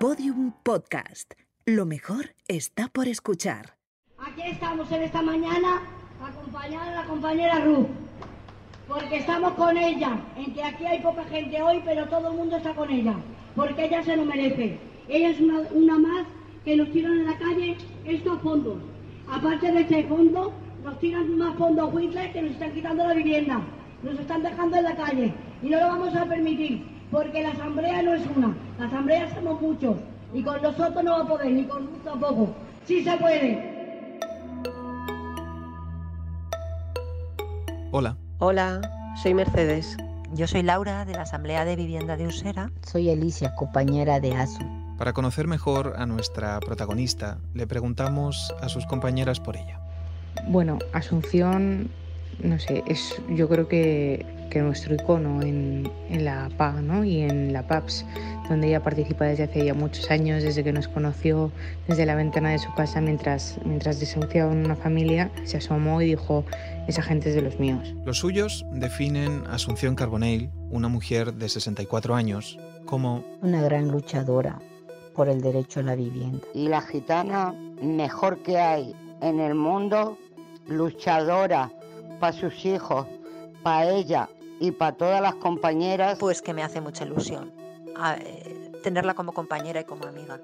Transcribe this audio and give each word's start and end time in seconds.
Podium 0.00 0.52
Podcast. 0.62 1.34
Lo 1.66 1.84
mejor 1.84 2.34
está 2.48 2.88
por 2.88 3.06
escuchar. 3.06 3.76
Aquí 4.16 4.40
estamos 4.46 4.90
en 4.92 5.02
esta 5.02 5.20
mañana 5.20 5.82
acompañando 6.24 6.90
a 6.90 6.94
la 7.02 7.04
compañera 7.04 7.58
Ruth, 7.66 7.88
porque 8.88 9.18
estamos 9.18 9.52
con 9.52 9.76
ella, 9.76 10.18
en 10.38 10.54
que 10.54 10.64
aquí 10.64 10.86
hay 10.86 11.00
poca 11.00 11.22
gente 11.24 11.60
hoy, 11.60 11.82
pero 11.84 12.08
todo 12.08 12.30
el 12.30 12.36
mundo 12.38 12.56
está 12.56 12.74
con 12.74 12.90
ella, 12.90 13.14
porque 13.54 13.84
ella 13.84 14.02
se 14.02 14.16
lo 14.16 14.24
merece. 14.24 14.78
Ella 15.06 15.28
es 15.28 15.40
una, 15.42 15.60
una 15.70 15.98
más 15.98 16.26
que 16.64 16.76
nos 16.76 16.90
tiran 16.92 17.18
en 17.18 17.26
la 17.26 17.36
calle 17.36 17.76
estos 18.06 18.40
fondos. 18.40 18.78
Aparte 19.30 19.70
de 19.70 19.82
este 19.82 20.04
fondo, 20.04 20.54
nos 20.82 20.98
tiran 20.98 21.36
más 21.36 21.54
fondos 21.58 21.92
Whistler 21.92 22.32
que 22.32 22.40
nos 22.40 22.52
están 22.52 22.72
quitando 22.72 23.06
la 23.06 23.12
vivienda, 23.12 23.60
nos 24.02 24.18
están 24.18 24.42
dejando 24.42 24.78
en 24.78 24.84
la 24.84 24.96
calle 24.96 25.34
y 25.62 25.68
no 25.68 25.78
lo 25.78 25.88
vamos 25.88 26.16
a 26.16 26.24
permitir, 26.24 26.86
porque 27.10 27.42
la 27.42 27.50
asamblea 27.50 28.02
no 28.02 28.14
es 28.14 28.22
una, 28.36 28.56
la 28.78 28.86
asamblea 28.86 29.34
somos 29.34 29.60
muchos 29.60 29.96
y 30.32 30.42
con 30.42 30.62
nosotros 30.62 31.02
no 31.02 31.12
va 31.12 31.24
a 31.24 31.26
poder, 31.26 31.50
ni 31.50 31.64
con 31.64 31.86
Ruth 31.86 32.04
tampoco. 32.04 32.54
Sí 32.86 33.02
se 33.02 33.16
puede. 33.16 34.20
Hola, 37.92 38.16
Hola, 38.38 38.80
soy 39.22 39.34
Mercedes. 39.34 39.96
Yo 40.32 40.46
soy 40.46 40.62
Laura 40.62 41.04
de 41.04 41.14
la 41.14 41.22
Asamblea 41.22 41.64
de 41.64 41.74
Vivienda 41.74 42.16
de 42.16 42.28
Usera. 42.28 42.70
Soy 42.86 43.10
Alicia, 43.10 43.54
compañera 43.56 44.20
de 44.20 44.32
ASU. 44.34 44.62
para 44.96 45.12
conocer 45.12 45.48
mejor 45.48 45.94
a 45.96 46.06
nuestra 46.06 46.60
protagonista, 46.60 47.38
le 47.54 47.66
preguntamos 47.66 48.54
a 48.60 48.68
sus 48.68 48.86
compañeras 48.86 49.40
por 49.40 49.56
ella. 49.56 49.80
Bueno, 50.46 50.78
Asunción, 50.92 51.90
no 52.42 52.58
sé, 52.58 52.82
es 52.86 53.20
yo 53.28 53.48
creo 53.48 53.68
que, 53.68 54.26
que 54.50 54.60
nuestro 54.60 54.94
icono 54.94 55.42
en, 55.42 55.90
en 56.08 56.24
la 56.24 56.50
PAG 56.56 56.82
¿no? 56.82 57.04
y 57.04 57.20
en 57.20 57.52
la 57.52 57.66
PAPS, 57.66 58.04
donde 58.48 58.68
ella 58.68 58.82
participa 58.82 59.26
desde 59.26 59.44
hace 59.44 59.64
ya 59.64 59.74
muchos 59.74 60.10
años, 60.10 60.42
desde 60.42 60.64
que 60.64 60.72
nos 60.72 60.88
conoció 60.88 61.52
desde 61.88 62.04
la 62.06 62.14
ventana 62.16 62.50
de 62.50 62.58
su 62.58 62.72
casa 62.74 63.00
mientras, 63.00 63.58
mientras 63.64 64.00
desahuciaban 64.00 64.64
una 64.64 64.76
familia, 64.76 65.30
se 65.44 65.58
asomó 65.58 66.02
y 66.02 66.06
dijo, 66.06 66.44
esa 66.88 67.02
gente 67.02 67.28
es 67.28 67.34
de 67.34 67.42
los 67.42 67.58
míos. 67.58 67.94
Los 68.04 68.18
suyos 68.18 68.64
definen 68.72 69.44
a 69.46 69.54
Asunción 69.54 69.94
Carbonell, 69.94 70.50
una 70.70 70.88
mujer 70.88 71.34
de 71.34 71.48
64 71.48 72.14
años, 72.14 72.58
como 72.86 73.24
Una 73.40 73.62
gran 73.62 73.88
luchadora 73.88 74.58
por 75.14 75.28
el 75.28 75.40
derecho 75.40 75.80
a 75.80 75.82
la 75.84 75.94
vivienda. 75.94 76.40
la 76.54 76.80
gitana 76.80 77.54
mejor 77.82 78.42
que 78.42 78.58
hay 78.58 78.94
en 79.20 79.38
el 79.38 79.54
mundo, 79.54 80.18
luchadora 80.66 81.70
para 82.20 82.32
sus 82.32 82.64
hijos, 82.64 83.06
para 83.62 83.88
ella 83.90 84.28
y 84.60 84.70
para 84.70 84.92
todas 84.96 85.20
las 85.20 85.34
compañeras. 85.36 86.18
Pues 86.20 86.42
que 86.42 86.54
me 86.54 86.62
hace 86.62 86.80
mucha 86.80 87.04
ilusión 87.04 87.50
a- 87.96 88.14
eh, 88.16 88.70
tenerla 88.84 89.14
como 89.14 89.32
compañera 89.32 89.80
y 89.80 89.84
como 89.84 90.04
amiga. 90.06 90.40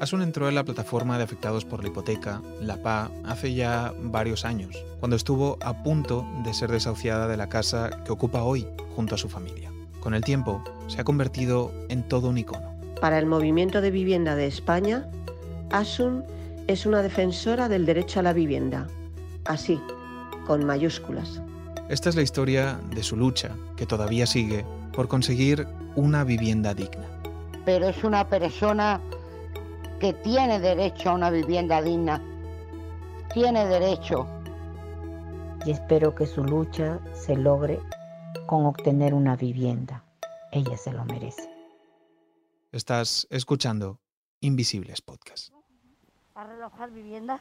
Asun 0.00 0.22
entró 0.22 0.48
en 0.48 0.54
la 0.54 0.64
plataforma 0.64 1.18
de 1.18 1.24
afectados 1.24 1.64
por 1.66 1.82
la 1.82 1.88
hipoteca, 1.90 2.40
la 2.60 2.76
PA, 2.82 3.10
hace 3.26 3.52
ya 3.52 3.92
varios 4.00 4.44
años, 4.46 4.74
cuando 4.98 5.14
estuvo 5.16 5.58
a 5.60 5.82
punto 5.82 6.26
de 6.42 6.54
ser 6.54 6.70
desahuciada 6.70 7.28
de 7.28 7.36
la 7.36 7.48
casa 7.50 7.90
que 8.04 8.12
ocupa 8.12 8.42
hoy 8.42 8.66
junto 8.96 9.14
a 9.14 9.18
su 9.18 9.28
familia. 9.28 9.70
Con 10.00 10.14
el 10.14 10.24
tiempo, 10.24 10.64
se 10.86 11.00
ha 11.00 11.04
convertido 11.04 11.70
en 11.90 12.02
todo 12.08 12.28
un 12.30 12.38
icono. 12.38 12.70
Para 13.02 13.18
el 13.18 13.26
Movimiento 13.26 13.82
de 13.82 13.90
Vivienda 13.90 14.34
de 14.36 14.46
España, 14.46 15.06
Asun 15.70 16.24
es 16.66 16.86
una 16.86 17.02
defensora 17.02 17.68
del 17.68 17.84
derecho 17.84 18.20
a 18.20 18.22
la 18.22 18.32
vivienda. 18.32 18.86
Así, 19.44 19.78
con 20.50 20.64
mayúsculas. 20.64 21.40
Esta 21.88 22.08
es 22.08 22.16
la 22.16 22.22
historia 22.22 22.80
de 22.92 23.04
su 23.04 23.16
lucha, 23.16 23.54
que 23.76 23.86
todavía 23.86 24.26
sigue, 24.26 24.66
por 24.92 25.06
conseguir 25.06 25.64
una 25.94 26.24
vivienda 26.24 26.74
digna. 26.74 27.06
Pero 27.64 27.88
es 27.88 28.02
una 28.02 28.28
persona 28.28 29.00
que 30.00 30.12
tiene 30.12 30.58
derecho 30.58 31.10
a 31.10 31.14
una 31.14 31.30
vivienda 31.30 31.80
digna. 31.80 32.20
Tiene 33.32 33.64
derecho. 33.64 34.26
Y 35.64 35.70
espero 35.70 36.16
que 36.16 36.26
su 36.26 36.42
lucha 36.42 36.98
se 37.14 37.36
logre 37.36 37.78
con 38.48 38.66
obtener 38.66 39.14
una 39.14 39.36
vivienda. 39.36 40.02
Ella 40.50 40.76
se 40.76 40.92
lo 40.92 41.04
merece. 41.04 41.48
Estás 42.72 43.28
escuchando 43.30 44.00
Invisibles 44.40 45.00
Podcast. 45.00 45.54
A 46.34 46.42
relojar 46.42 46.90
viviendas. 46.90 47.40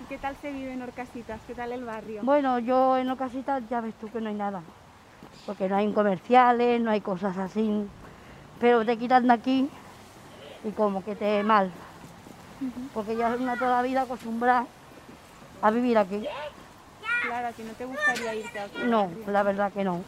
¿Y 0.00 0.04
qué 0.04 0.18
tal 0.18 0.34
se 0.36 0.50
vive 0.50 0.72
en 0.72 0.82
Orcasitas? 0.82 1.40
¿Qué 1.46 1.54
tal 1.54 1.72
el 1.72 1.84
barrio? 1.84 2.22
Bueno, 2.24 2.58
yo 2.58 2.96
en 2.96 3.10
Ocasitas 3.10 3.62
ya 3.68 3.80
ves 3.80 3.94
tú 3.94 4.10
que 4.10 4.20
no 4.20 4.28
hay 4.28 4.34
nada. 4.34 4.62
Porque 5.46 5.68
no 5.68 5.76
hay 5.76 5.92
comerciales, 5.92 6.80
no 6.80 6.90
hay 6.90 7.00
cosas 7.00 7.36
así. 7.36 7.86
Pero 8.60 8.84
te 8.84 8.96
quitan 8.96 9.26
de 9.26 9.32
aquí 9.32 9.68
y 10.64 10.70
como 10.72 11.04
que 11.04 11.14
te 11.14 11.42
mal. 11.42 11.70
Porque 12.94 13.16
ya 13.16 13.34
es 13.34 13.40
una 13.40 13.56
toda 13.56 13.76
la 13.76 13.82
vida 13.82 14.02
acostumbrada 14.02 14.66
a 15.62 15.70
vivir 15.70 15.98
aquí. 15.98 16.26
Claro, 17.22 17.48
¿a 17.48 17.52
ti 17.52 17.62
no 17.62 17.72
te 17.74 17.84
gustaría 17.84 18.34
irte 18.34 18.58
a 18.58 18.64
otro 18.64 18.86
No, 18.86 19.02
barrio? 19.06 19.24
la 19.26 19.42
verdad 19.42 19.72
que 19.72 19.84
no. 19.84 20.00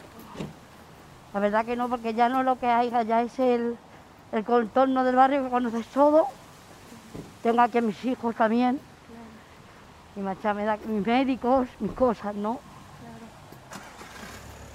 La 1.33 1.39
verdad 1.39 1.65
que 1.65 1.75
no, 1.75 1.89
porque 1.89 2.13
ya 2.13 2.29
no 2.29 2.43
lo 2.43 2.59
que 2.59 2.67
hay, 2.67 2.91
ya 3.07 3.21
es 3.21 3.39
el, 3.39 3.75
el 4.31 4.43
contorno 4.43 5.03
del 5.03 5.15
barrio 5.15 5.43
que 5.43 5.49
conoces 5.49 5.87
todo. 5.87 6.27
Tengo 7.41 7.61
aquí 7.61 7.79
a 7.79 7.81
mis 7.81 8.03
hijos 8.05 8.35
también. 8.35 8.79
Y 10.15 10.19
macha, 10.19 10.53
me 10.53 10.65
da 10.65 10.77
mis 10.85 11.05
médicos, 11.05 11.67
mis 11.79 11.91
cosas, 11.91 12.35
¿no? 12.35 12.59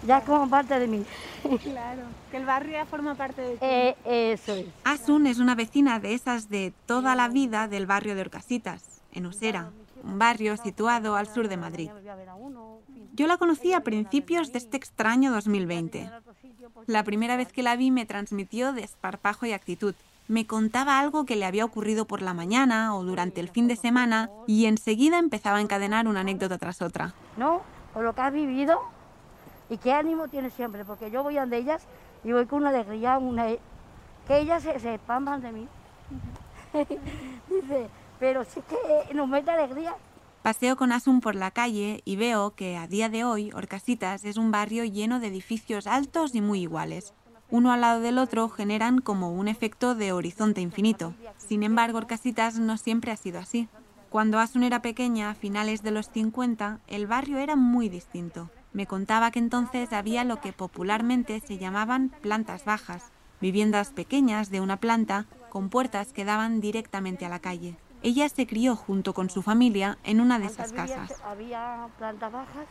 Ya 0.07 0.19
es 0.19 0.25
como 0.25 0.49
parte 0.49 0.79
de 0.79 0.87
mí. 0.87 1.05
Claro, 1.63 2.03
que 2.31 2.37
el 2.37 2.45
barrio 2.45 2.73
ya 2.73 2.85
forma 2.85 3.15
parte 3.15 3.41
de 3.41 3.53
ti. 3.53 3.59
Eh, 3.61 3.97
eso 4.33 4.55
es. 4.55 4.67
Asun 4.85 5.27
es 5.27 5.39
una 5.39 5.55
vecina 5.55 6.01
de 6.01 6.15
esas 6.15 6.49
de 6.49 6.73
toda 6.87 7.15
la 7.15 7.29
vida 7.29 7.69
del 7.69 7.87
barrio 7.87 8.15
de 8.17 8.23
Orcasitas, 8.23 9.01
en 9.13 9.27
Usera, 9.27 9.71
un 10.03 10.19
barrio 10.19 10.57
situado 10.57 11.17
al 11.17 11.29
sur 11.29 11.49
de 11.49 11.57
Madrid. 11.57 11.91
Yo 13.15 13.27
la 13.27 13.37
conocí 13.37 13.73
a 13.73 13.81
principios 13.81 14.53
de 14.53 14.59
este 14.59 14.77
extraño 14.77 15.33
2020. 15.33 16.11
La 16.87 17.05
primera 17.05 17.37
vez 17.37 17.53
que 17.53 17.63
la 17.63 17.77
vi 17.77 17.91
me 17.91 18.07
transmitió 18.07 18.73
desparpajo 18.73 19.47
y 19.47 19.53
actitud. 19.53 19.95
Me 20.29 20.47
contaba 20.47 21.01
algo 21.01 21.25
que 21.25 21.37
le 21.37 21.47
había 21.47 21.65
ocurrido 21.65 22.07
por 22.07 22.21
la 22.21 22.35
mañana 22.35 22.95
o 22.95 23.03
durante 23.03 23.41
el 23.41 23.49
fin 23.49 23.67
de 23.67 23.77
semana 23.77 24.31
y 24.47 24.67
enseguida 24.67 25.19
empezaba 25.19 25.59
a 25.59 25.61
encadenar 25.63 26.07
una 26.07 26.21
anécdota 26.21 26.59
tras 26.59 26.83
otra. 26.83 27.15
¿no? 27.39 27.63
Con 27.95 28.05
lo 28.05 28.15
que 28.15 28.21
has 28.21 28.33
vivido 28.33 28.83
y 29.71 29.79
qué 29.79 29.93
ánimo 29.93 30.29
tienes 30.29 30.53
siempre, 30.53 30.85
porque 30.85 31.11
yo 31.11 31.23
voy 31.23 31.39
ante 31.39 31.57
ellas 31.57 31.87
y 32.25 32.33
voy 32.33 32.45
con 32.47 32.61
una 32.61 32.69
alegría, 32.69 33.19
una, 33.19 33.47
que 34.27 34.39
ellas 34.39 34.63
se, 34.63 34.79
se 34.81 34.95
espamban 34.95 35.41
de 35.41 35.53
mí. 35.53 35.69
Dice, 37.49 37.89
pero 38.21 38.45
sí 38.45 38.61
que 38.69 39.15
nos 39.15 39.29
mete 39.29 39.51
alegría. 39.51 39.95
Paseo 40.43 40.77
con 40.77 40.93
Asun 40.93 41.21
por 41.21 41.35
la 41.35 41.51
calle 41.51 42.03
y 42.05 42.17
veo 42.17 42.55
que 42.55 42.77
a 42.77 42.87
día 42.87 43.09
de 43.09 43.25
hoy 43.25 43.51
Orcasitas 43.53 44.25
es 44.25 44.37
un 44.37 44.51
barrio 44.51 44.85
lleno 44.85 45.21
de 45.21 45.29
edificios 45.29 45.87
altos 45.87 46.35
y 46.35 46.41
muy 46.41 46.61
iguales. 46.61 47.13
Uno 47.51 47.73
al 47.73 47.81
lado 47.81 48.01
del 48.01 48.19
otro 48.19 48.49
generan 48.51 49.01
como 49.01 49.33
un 49.33 49.49
efecto 49.49 49.95
de 49.95 50.13
horizonte 50.13 50.61
infinito. 50.61 51.15
Sin 51.39 51.63
embargo, 51.63 51.97
Orcasitas 51.97 52.59
no 52.59 52.77
siempre 52.77 53.11
ha 53.11 53.17
sido 53.17 53.39
así. 53.39 53.69
Cuando 54.11 54.39
Asun 54.39 54.65
era 54.65 54.83
pequeña, 54.83 55.31
a 55.31 55.35
finales 55.35 55.83
de 55.83 55.91
los 55.91 56.11
50, 56.11 56.81
el 56.89 57.07
barrio 57.07 57.39
era 57.39 57.57
muy 57.57 57.89
distinto. 57.89 58.51
Me 58.73 58.87
contaba 58.87 59.31
que 59.31 59.39
entonces 59.39 59.93
había 59.95 60.25
lo 60.25 60.41
que 60.41 60.53
popularmente 60.53 61.41
se 61.41 61.57
llamaban 61.57 62.11
plantas 62.21 62.67
bajas, 62.67 63.11
viviendas 63.41 63.91
pequeñas 63.91 64.51
de 64.51 64.61
una 64.61 64.77
planta 64.77 65.25
con 65.49 65.71
puertas 65.71 66.13
que 66.13 66.27
daban 66.27 66.61
directamente 66.61 67.25
a 67.25 67.31
la 67.31 67.39
calle. 67.39 67.77
Ella 68.03 68.29
se 68.29 68.47
crió 68.47 68.77
junto 68.77 69.15
con 69.15 69.31
su 69.31 69.43
familia 69.43 69.99
en 70.05 70.21
una 70.21 70.39
de 70.39 70.47
esas 70.47 70.73
casas. 70.73 71.15
Había 71.25 71.89
plantas 71.99 72.31
bajas 72.31 72.67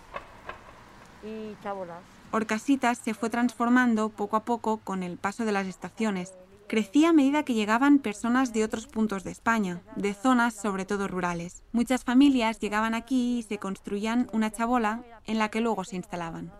y 1.23 1.55
chabolas. 1.63 2.16
Orcasitas 2.31 2.97
se 2.97 3.13
fue 3.13 3.29
transformando 3.29 4.09
poco 4.09 4.35
a 4.35 4.43
poco 4.43 4.77
con 4.77 5.01
el 5.01 5.17
paso 5.17 5.45
de 5.45 5.53
las 5.53 5.65
estaciones. 5.65 6.33
Crecía 6.67 7.09
a 7.09 7.13
medida 7.13 7.43
que 7.43 7.53
llegaban 7.53 7.99
personas 7.99 8.51
de 8.51 8.65
otros 8.65 8.87
puntos 8.87 9.23
de 9.23 9.31
España, 9.31 9.81
de 9.95 10.13
zonas 10.13 10.53
sobre 10.53 10.83
todo 10.83 11.07
rurales. 11.07 11.63
Muchas 11.71 12.03
familias 12.03 12.59
llegaban 12.59 12.93
aquí 12.93 13.39
y 13.39 13.43
se 13.43 13.57
construían 13.57 14.29
una 14.33 14.51
chabola 14.51 15.03
en 15.25 15.39
la 15.39 15.49
que 15.49 15.61
luego 15.61 15.85
se 15.85 15.95
instalaban. 15.95 16.51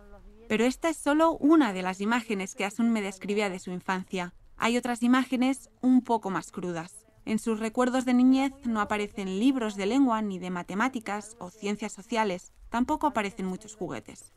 Pero 0.48 0.64
esta 0.64 0.88
es 0.88 0.96
solo 0.96 1.32
una 1.32 1.74
de 1.74 1.82
las 1.82 2.00
imágenes 2.00 2.54
que 2.54 2.64
Asun 2.64 2.90
me 2.90 3.02
describía 3.02 3.50
de 3.50 3.58
su 3.58 3.70
infancia. 3.70 4.32
Hay 4.56 4.78
otras 4.78 5.02
imágenes 5.02 5.68
un 5.82 6.00
poco 6.00 6.30
más 6.30 6.50
crudas. 6.50 7.04
En 7.26 7.38
sus 7.38 7.60
recuerdos 7.60 8.06
de 8.06 8.14
niñez 8.14 8.54
no 8.64 8.80
aparecen 8.80 9.38
libros 9.38 9.76
de 9.76 9.84
lengua 9.84 10.22
ni 10.22 10.38
de 10.38 10.48
matemáticas 10.48 11.36
o 11.38 11.50
ciencias 11.50 11.92
sociales. 11.92 12.54
Tampoco 12.70 13.06
aparecen 13.06 13.44
muchos 13.44 13.76
juguetes. 13.76 14.32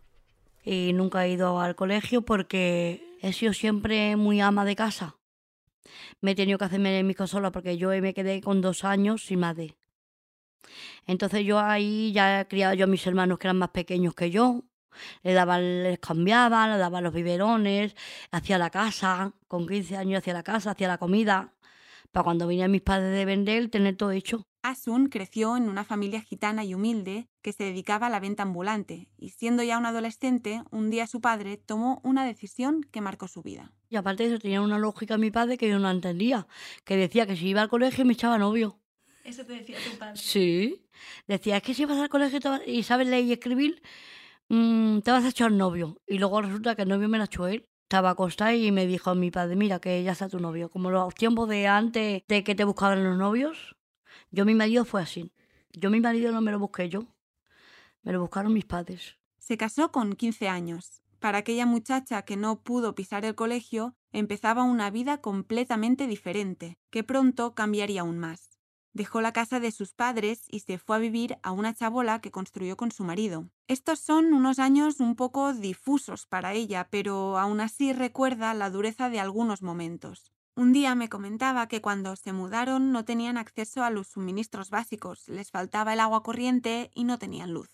Y 0.63 0.93
nunca 0.93 1.25
he 1.25 1.31
ido 1.31 1.59
al 1.59 1.75
colegio 1.75 2.21
porque 2.23 3.17
he 3.21 3.33
sido 3.33 3.53
siempre 3.53 4.15
muy 4.15 4.41
ama 4.41 4.65
de 4.65 4.75
casa. 4.75 5.17
Me 6.21 6.31
he 6.31 6.35
tenido 6.35 6.57
que 6.57 6.65
hacerme 6.65 7.03
mis 7.03 7.15
cosas 7.15 7.31
sola 7.31 7.51
porque 7.51 7.77
yo 7.77 7.89
me 7.89 8.13
quedé 8.13 8.41
con 8.41 8.61
dos 8.61 8.83
años 8.83 9.25
sin 9.25 9.39
madre. 9.39 9.77
Entonces 11.07 11.45
yo 11.45 11.59
ahí 11.59 12.11
ya 12.13 12.41
he 12.41 12.47
criado 12.47 12.73
yo 12.75 12.85
a 12.85 12.87
mis 12.87 13.05
hermanos 13.07 13.39
que 13.39 13.47
eran 13.47 13.57
más 13.57 13.69
pequeños 13.69 14.13
que 14.13 14.29
yo 14.29 14.63
Le 15.23 15.33
daban, 15.33 15.83
les 15.83 15.99
cambiaban, 15.99 16.71
le 16.71 16.77
daban 16.77 17.03
los 17.03 17.13
biberones, 17.13 17.95
hacía 18.31 18.57
la 18.57 18.69
casa, 18.69 19.33
con 19.47 19.67
15 19.67 19.97
años 19.97 20.19
hacía 20.19 20.33
la 20.33 20.43
casa, 20.43 20.71
hacía 20.71 20.87
la 20.87 20.97
comida, 20.97 21.53
para 22.11 22.23
cuando 22.25 22.47
venían 22.47 22.71
mis 22.71 22.81
padres 22.81 23.11
de 23.13 23.25
vender, 23.25 23.69
tener 23.69 23.95
todo 23.97 24.11
hecho. 24.11 24.50
Asun 24.63 25.07
creció 25.07 25.57
en 25.57 25.69
una 25.69 25.83
familia 25.83 26.21
gitana 26.21 26.63
y 26.63 26.73
humilde 26.73 27.27
que 27.41 27.53
se 27.53 27.63
dedicaba 27.63 28.07
a 28.07 28.09
la 28.09 28.19
venta 28.19 28.43
ambulante, 28.43 29.09
y 29.17 29.29
siendo 29.29 29.63
ya 29.63 29.77
un 29.77 29.85
adolescente, 29.85 30.63
un 30.71 30.89
día 30.89 31.07
su 31.07 31.21
padre 31.21 31.57
tomó 31.57 31.99
una 32.03 32.25
decisión 32.25 32.83
que 32.91 33.01
marcó 33.01 33.27
su 33.27 33.41
vida. 33.41 33.73
Y 33.89 33.95
aparte 33.95 34.23
de 34.23 34.29
eso, 34.29 34.39
tenía 34.39 34.61
una 34.61 34.79
lógica 34.79 35.17
mi 35.17 35.31
padre 35.31 35.57
que 35.57 35.67
yo 35.67 35.79
no 35.79 35.89
entendía, 35.89 36.47
que 36.85 36.95
decía 36.95 37.25
que 37.25 37.35
si 37.35 37.49
iba 37.49 37.61
al 37.61 37.69
colegio 37.69 38.05
me 38.05 38.13
echaba 38.13 38.37
novio. 38.37 38.79
¿Eso 39.23 39.45
te 39.45 39.53
decía 39.53 39.77
tu 39.83 39.97
padre? 39.97 40.15
Sí. 40.15 40.85
Decía, 41.27 41.57
es 41.57 41.63
que 41.63 41.73
si 41.73 41.85
vas 41.85 41.99
al 41.99 42.09
colegio 42.09 42.39
y 42.65 42.83
sabes 42.83 43.07
leer 43.07 43.25
y 43.25 43.33
escribir, 43.33 43.81
mm, 44.49 44.99
te 44.99 45.11
vas 45.11 45.25
a 45.25 45.29
echar 45.29 45.51
novio. 45.51 46.01
Y 46.07 46.17
luego 46.17 46.41
resulta 46.41 46.75
que 46.75 46.83
el 46.83 46.89
novio 46.89 47.09
me 47.09 47.17
lo 47.17 47.25
echó 47.25 47.47
él. 47.47 47.67
Estaba 47.83 48.11
acostada 48.11 48.55
y 48.55 48.71
me 48.71 48.87
dijo 48.87 49.13
mi 49.15 49.31
padre, 49.31 49.55
mira, 49.55 49.79
que 49.79 50.01
ya 50.03 50.13
está 50.13 50.29
tu 50.29 50.39
novio. 50.39 50.69
Como 50.69 50.91
los 50.91 51.13
tiempos 51.13 51.49
de 51.49 51.67
antes 51.67 52.23
de 52.27 52.43
que 52.43 52.55
te 52.55 52.63
buscaban 52.63 53.03
los 53.03 53.17
novios, 53.17 53.75
yo 54.31 54.45
mi 54.45 54.55
marido 54.55 54.85
fue 54.85 55.01
así. 55.01 55.31
Yo 55.73 55.89
mi 55.89 56.01
marido 56.01 56.31
no 56.31 56.41
me 56.41 56.51
lo 56.51 56.59
busqué 56.59 56.89
yo, 56.89 57.05
me 58.03 58.11
lo 58.11 58.21
buscaron 58.21 58.53
mis 58.53 58.65
padres. 58.65 59.17
Se 59.37 59.57
casó 59.57 59.91
con 59.91 60.13
15 60.13 60.47
años. 60.47 61.01
Para 61.19 61.39
aquella 61.39 61.65
muchacha 61.65 62.23
que 62.23 62.35
no 62.35 62.61
pudo 62.61 62.95
pisar 62.95 63.25
el 63.25 63.35
colegio, 63.35 63.95
empezaba 64.11 64.63
una 64.63 64.89
vida 64.89 65.19
completamente 65.19 66.07
diferente, 66.07 66.77
que 66.89 67.03
pronto 67.03 67.53
cambiaría 67.53 68.01
aún 68.01 68.17
más. 68.17 68.57
Dejó 68.93 69.21
la 69.21 69.31
casa 69.31 69.59
de 69.59 69.71
sus 69.71 69.93
padres 69.93 70.45
y 70.49 70.61
se 70.61 70.77
fue 70.77 70.97
a 70.97 70.99
vivir 70.99 71.37
a 71.43 71.51
una 71.51 71.73
chabola 71.73 72.19
que 72.19 72.31
construyó 72.31 72.75
con 72.75 72.91
su 72.91 73.03
marido. 73.03 73.49
Estos 73.67 73.99
son 73.99 74.33
unos 74.33 74.59
años 74.59 74.99
un 74.99 75.15
poco 75.15 75.53
difusos 75.53 76.25
para 76.25 76.53
ella, 76.53 76.89
pero 76.89 77.37
aún 77.37 77.61
así 77.61 77.93
recuerda 77.93 78.53
la 78.53 78.69
dureza 78.69 79.09
de 79.09 79.19
algunos 79.19 79.61
momentos. 79.61 80.33
Un 80.55 80.73
día 80.73 80.95
me 80.95 81.07
comentaba 81.07 81.67
que 81.67 81.81
cuando 81.81 82.15
se 82.15 82.33
mudaron 82.33 82.91
no 82.91 83.05
tenían 83.05 83.37
acceso 83.37 83.83
a 83.83 83.89
los 83.89 84.07
suministros 84.07 84.69
básicos, 84.69 85.27
les 85.29 85.49
faltaba 85.49 85.93
el 85.93 86.01
agua 86.01 86.23
corriente 86.23 86.91
y 86.93 87.05
no 87.05 87.17
tenían 87.17 87.53
luz. 87.53 87.69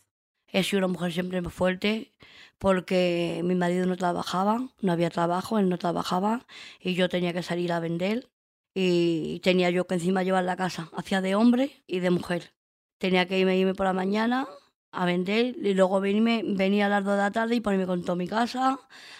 He 0.49 0.63
sido 0.63 0.79
una 0.79 0.87
mujer 0.87 1.11
siempre 1.11 1.41
muy 1.41 1.51
fuerte 1.51 2.13
porque 2.57 3.41
mi 3.43 3.55
marido 3.55 3.85
no 3.85 3.97
trabajaba, 3.97 4.69
no 4.81 4.91
había 4.91 5.09
trabajo, 5.09 5.59
él 5.59 5.69
no 5.69 5.77
trabajaba 5.77 6.45
y 6.79 6.93
yo 6.93 7.09
tenía 7.09 7.33
que 7.33 7.43
salir 7.43 7.71
a 7.71 7.79
vender 7.79 8.29
y 8.73 9.39
tenía 9.39 9.71
yo 9.71 9.87
que 9.87 9.95
encima 9.95 10.23
llevar 10.23 10.43
la 10.43 10.55
casa, 10.55 10.89
hacía 10.95 11.21
de 11.21 11.35
hombre 11.35 11.83
y 11.87 11.99
de 11.99 12.11
mujer. 12.11 12.53
Tenía 12.99 13.27
que 13.27 13.39
irme, 13.39 13.73
por 13.73 13.87
la 13.87 13.93
mañana 13.93 14.47
a 14.91 15.05
vender 15.05 15.55
y 15.57 15.73
luego 15.73 15.99
venirme, 15.99 16.43
venía 16.45 16.85
a 16.85 16.89
las 16.89 17.03
2 17.03 17.13
de 17.13 17.21
la 17.21 17.31
tarde 17.31 17.55
y 17.55 17.61
ponerme 17.61 17.87
con 17.87 18.01
toda 18.03 18.15
mi 18.15 18.27
casa, 18.27 18.79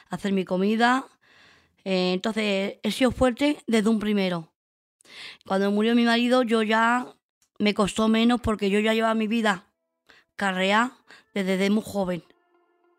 hacer 0.09 0.31
mi 0.31 0.45
comida. 0.45 1.06
Eh, 1.89 2.12
entonces 2.12 2.80
he 2.84 2.92
sido 2.92 3.12
fuerte 3.12 3.63
desde 3.66 3.89
un 3.89 4.00
primero. 4.00 4.51
Cuando 5.45 5.72
murió 5.72 5.95
mi 5.95 6.04
marido 6.04 6.44
yo 6.44 6.62
ya 6.62 7.16
me 7.60 7.74
costó 7.74 8.10
menos 8.10 8.42
porque 8.42 8.69
yo 8.69 8.81
ya 8.81 8.94
llevaba 8.94 9.13
mi 9.13 9.28
vida 9.28 9.72
carrea 10.36 10.98
desde 11.34 11.69
muy 11.69 11.84
joven. 11.86 12.25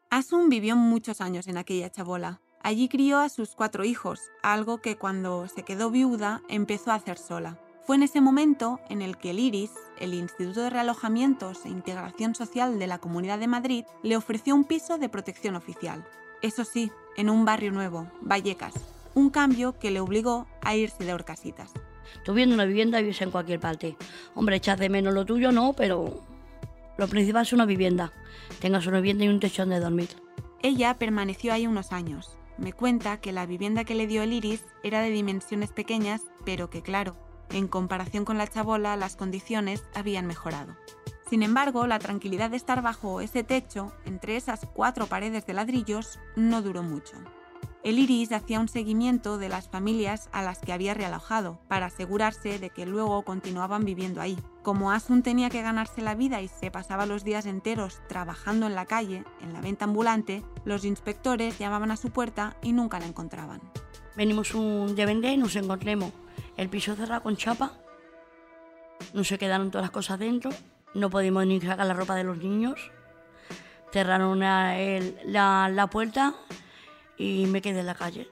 Asun 0.09 0.49
vivió 0.49 0.75
muchos 0.75 1.21
años 1.21 1.49
en 1.49 1.59
aquella 1.59 1.93
chabola. 1.93 2.41
Allí 2.63 2.89
crió 2.89 3.19
a 3.19 3.29
sus 3.29 3.55
cuatro 3.55 3.85
hijos, 3.85 4.21
algo 4.43 4.79
que 4.81 4.97
cuando 4.97 5.49
se 5.49 5.65
quedó 5.65 5.91
viuda 5.91 6.41
empezó 6.49 6.91
a 6.91 6.95
hacer 6.95 7.19
sola. 7.19 7.59
Fue 7.85 7.97
en 7.97 8.05
ese 8.05 8.23
momento 8.23 8.81
en 8.89 9.03
el 9.03 9.19
que 9.19 9.31
el 9.31 9.39
IRIS, 9.39 9.73
el 9.99 10.15
Instituto 10.15 10.63
de 10.63 10.71
Realojamientos 10.71 11.67
e 11.67 11.69
Integración 11.69 12.35
Social 12.35 12.79
de 12.79 12.87
la 12.87 12.97
Comunidad 12.97 13.39
de 13.39 13.49
Madrid, 13.49 13.85
le 14.03 14.17
ofreció 14.17 14.55
un 14.55 14.65
piso 14.65 14.97
de 14.97 15.11
protección 15.11 15.57
oficial. 15.57 16.07
Eso 16.43 16.65
sí, 16.65 16.93
en 17.17 17.31
un 17.31 17.45
barrio 17.45 17.73
nuevo, 17.73 18.07
Vallecas, 18.21 18.75
un 19.15 19.31
cambio 19.31 19.79
que 19.79 19.91
le 19.91 20.01
obligó 20.01 20.47
a 20.63 20.77
irse 20.77 21.05
de 21.05 21.13
Orcasitas. 21.13 21.73
Tú 22.25 22.33
viendo 22.33 22.55
una 22.55 22.65
vivienda 22.65 23.01
vives 23.01 23.21
en 23.23 23.31
cualquier 23.31 23.59
parte. 23.61 23.97
Hombre, 24.35 24.57
echas 24.57 24.79
de 24.79 24.89
menos 24.89 25.15
lo 25.15 25.25
tuyo, 25.25 25.51
no, 25.51 25.73
pero 25.73 26.23
lo 26.97 27.09
principal 27.09 27.43
es 27.43 27.53
una 27.53 27.67
vivienda. 27.67 28.13
Tengas 28.61 28.87
una 28.87 29.01
vivienda 29.01 29.25
y 29.25 29.29
un 29.29 29.41
techo 29.41 29.63
donde 29.63 29.81
dormir. 29.81 30.11
Ella 30.63 30.95
permaneció 30.95 31.53
ahí 31.53 31.67
unos 31.67 31.93
años. 31.93 32.37
Me 32.57 32.73
cuenta 32.73 33.21
que 33.21 33.33
la 33.33 33.47
vivienda 33.47 33.85
que 33.85 33.95
le 33.95 34.07
dio 34.07 34.23
el 34.23 34.33
Iris 34.33 34.65
era 34.83 35.01
de 35.01 35.11
dimensiones 35.11 35.71
pequeñas, 35.71 36.23
pero 36.45 36.71
que 36.71 36.83
claro, 36.83 37.17
en 37.51 37.69
comparación 37.69 38.25
con 38.25 38.39
la 38.39 38.47
chabola 38.47 38.97
las 38.97 39.17
condiciones 39.17 39.85
habían 39.95 40.27
mejorado. 40.27 40.77
Sin 41.29 41.43
embargo, 41.43 41.87
la 41.87 41.99
tranquilidad 41.99 42.51
de 42.51 42.57
estar 42.57 42.81
bajo 42.81 43.21
ese 43.21 43.45
techo, 43.45 43.93
entre 44.07 44.37
esas 44.37 44.67
cuatro 44.73 45.07
paredes 45.07 45.45
de 45.47 45.53
ladrillos, 45.53 46.19
no 46.37 46.63
duró 46.63 46.83
mucho. 46.83 47.17
El 47.85 47.99
Iris 47.99 48.33
hacía 48.33 48.61
un 48.61 48.69
seguimiento 48.69 49.39
de 49.39 49.49
las 49.49 49.69
familias 49.69 50.31
a 50.33 50.43
las 50.43 50.59
que 50.59 50.73
había 50.73 50.95
realojado, 50.95 51.61
para 51.69 51.87
asegurarse 51.87 52.59
de 52.59 52.71
que 52.71 52.87
luego 52.87 53.23
continuaban 53.23 53.85
viviendo 53.85 54.21
ahí. 54.21 54.39
Como 54.63 54.91
Asun 54.91 55.23
tenía 55.23 55.49
que 55.49 55.63
ganarse 55.63 56.03
la 56.03 56.15
vida 56.15 56.41
y 56.41 56.49
se 56.49 56.71
pasaba 56.71 57.07
los 57.07 57.25
días 57.25 57.47
enteros 57.47 58.01
trabajando 58.09 58.67
en 58.67 58.75
la 58.75 58.87
calle, 58.87 59.25
en 59.41 59.53
la 59.53 59.61
venta 59.61 59.85
ambulante, 59.85 60.43
los 60.65 60.85
inspectores 60.85 61.59
llamaban 61.59 61.91
a 61.91 61.97
su 61.97 62.11
puerta 62.11 62.57
y 62.63 62.73
nunca 62.73 62.99
la 62.99 63.07
encontraban. 63.07 63.61
Venimos 64.17 64.55
un 64.55 64.95
vender 64.97 65.35
y 65.35 65.37
nos 65.37 65.55
encontremos 65.57 66.13
el 66.57 66.69
piso 66.69 66.97
cerrado 66.97 67.23
con 67.23 67.37
chapa. 67.37 67.73
No 69.15 69.23
se 69.25 69.39
quedaron 69.39 69.71
todas 69.71 69.85
las 69.85 69.93
cosas 69.93 70.19
dentro. 70.19 70.51
No 70.99 71.11
pudimos 71.11 71.47
ni 71.47 71.61
sacar 71.61 71.87
la 71.87 71.95
ropa 71.95 72.17
de 72.17 72.25
los 72.25 72.39
niños. 72.39 72.91
Cerraron 73.93 74.41
la, 74.41 74.77
la- 75.71 75.87
puerta 75.87 76.35
y 77.17 77.47
me 77.47 77.63
quedé 77.63 77.81
en 77.81 77.87
la 77.87 77.95
calle. 77.95 78.29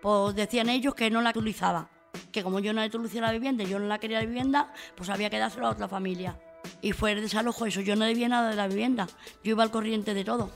Pues 0.00 0.34
decían 0.36 0.68
ellos 0.68 0.94
que 0.94 1.10
no 1.10 1.20
la 1.20 1.30
utilizaba. 1.30 1.88
Que 2.30 2.42
como 2.44 2.60
yo 2.60 2.72
no 2.72 2.84
utilicé 2.84 3.20
la 3.20 3.32
vivienda 3.32 3.64
yo 3.64 3.78
no 3.78 3.86
la 3.86 3.98
quería 3.98 4.20
la 4.20 4.26
vivienda, 4.26 4.72
pues 4.96 5.10
había 5.10 5.28
que 5.30 5.38
dárselo 5.38 5.66
a 5.66 5.70
otra 5.70 5.88
familia. 5.88 6.38
Y 6.80 6.92
fue 6.92 7.12
el 7.12 7.20
desalojo 7.20 7.66
eso. 7.66 7.80
Yo 7.80 7.96
no 7.96 8.04
debía 8.04 8.28
nada 8.28 8.50
de 8.50 8.56
la 8.56 8.68
vivienda. 8.68 9.06
Yo 9.42 9.50
iba 9.50 9.62
al 9.64 9.70
corriente 9.70 10.14
de 10.14 10.24
todo. 10.24 10.50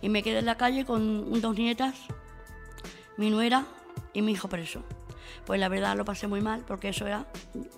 Y 0.00 0.10
me 0.10 0.22
quedé 0.22 0.40
en 0.40 0.46
la 0.46 0.56
calle 0.56 0.84
con 0.84 1.40
dos 1.40 1.56
nietas, 1.56 1.94
mi 3.16 3.30
nuera 3.30 3.64
y 4.12 4.22
mi 4.22 4.32
hijo 4.32 4.48
preso. 4.48 4.82
Pues 5.46 5.58
la 5.58 5.68
verdad 5.68 5.96
lo 5.96 6.04
pasé 6.04 6.28
muy 6.28 6.40
mal 6.40 6.62
porque 6.66 6.90
eso 6.90 7.06
era 7.06 7.24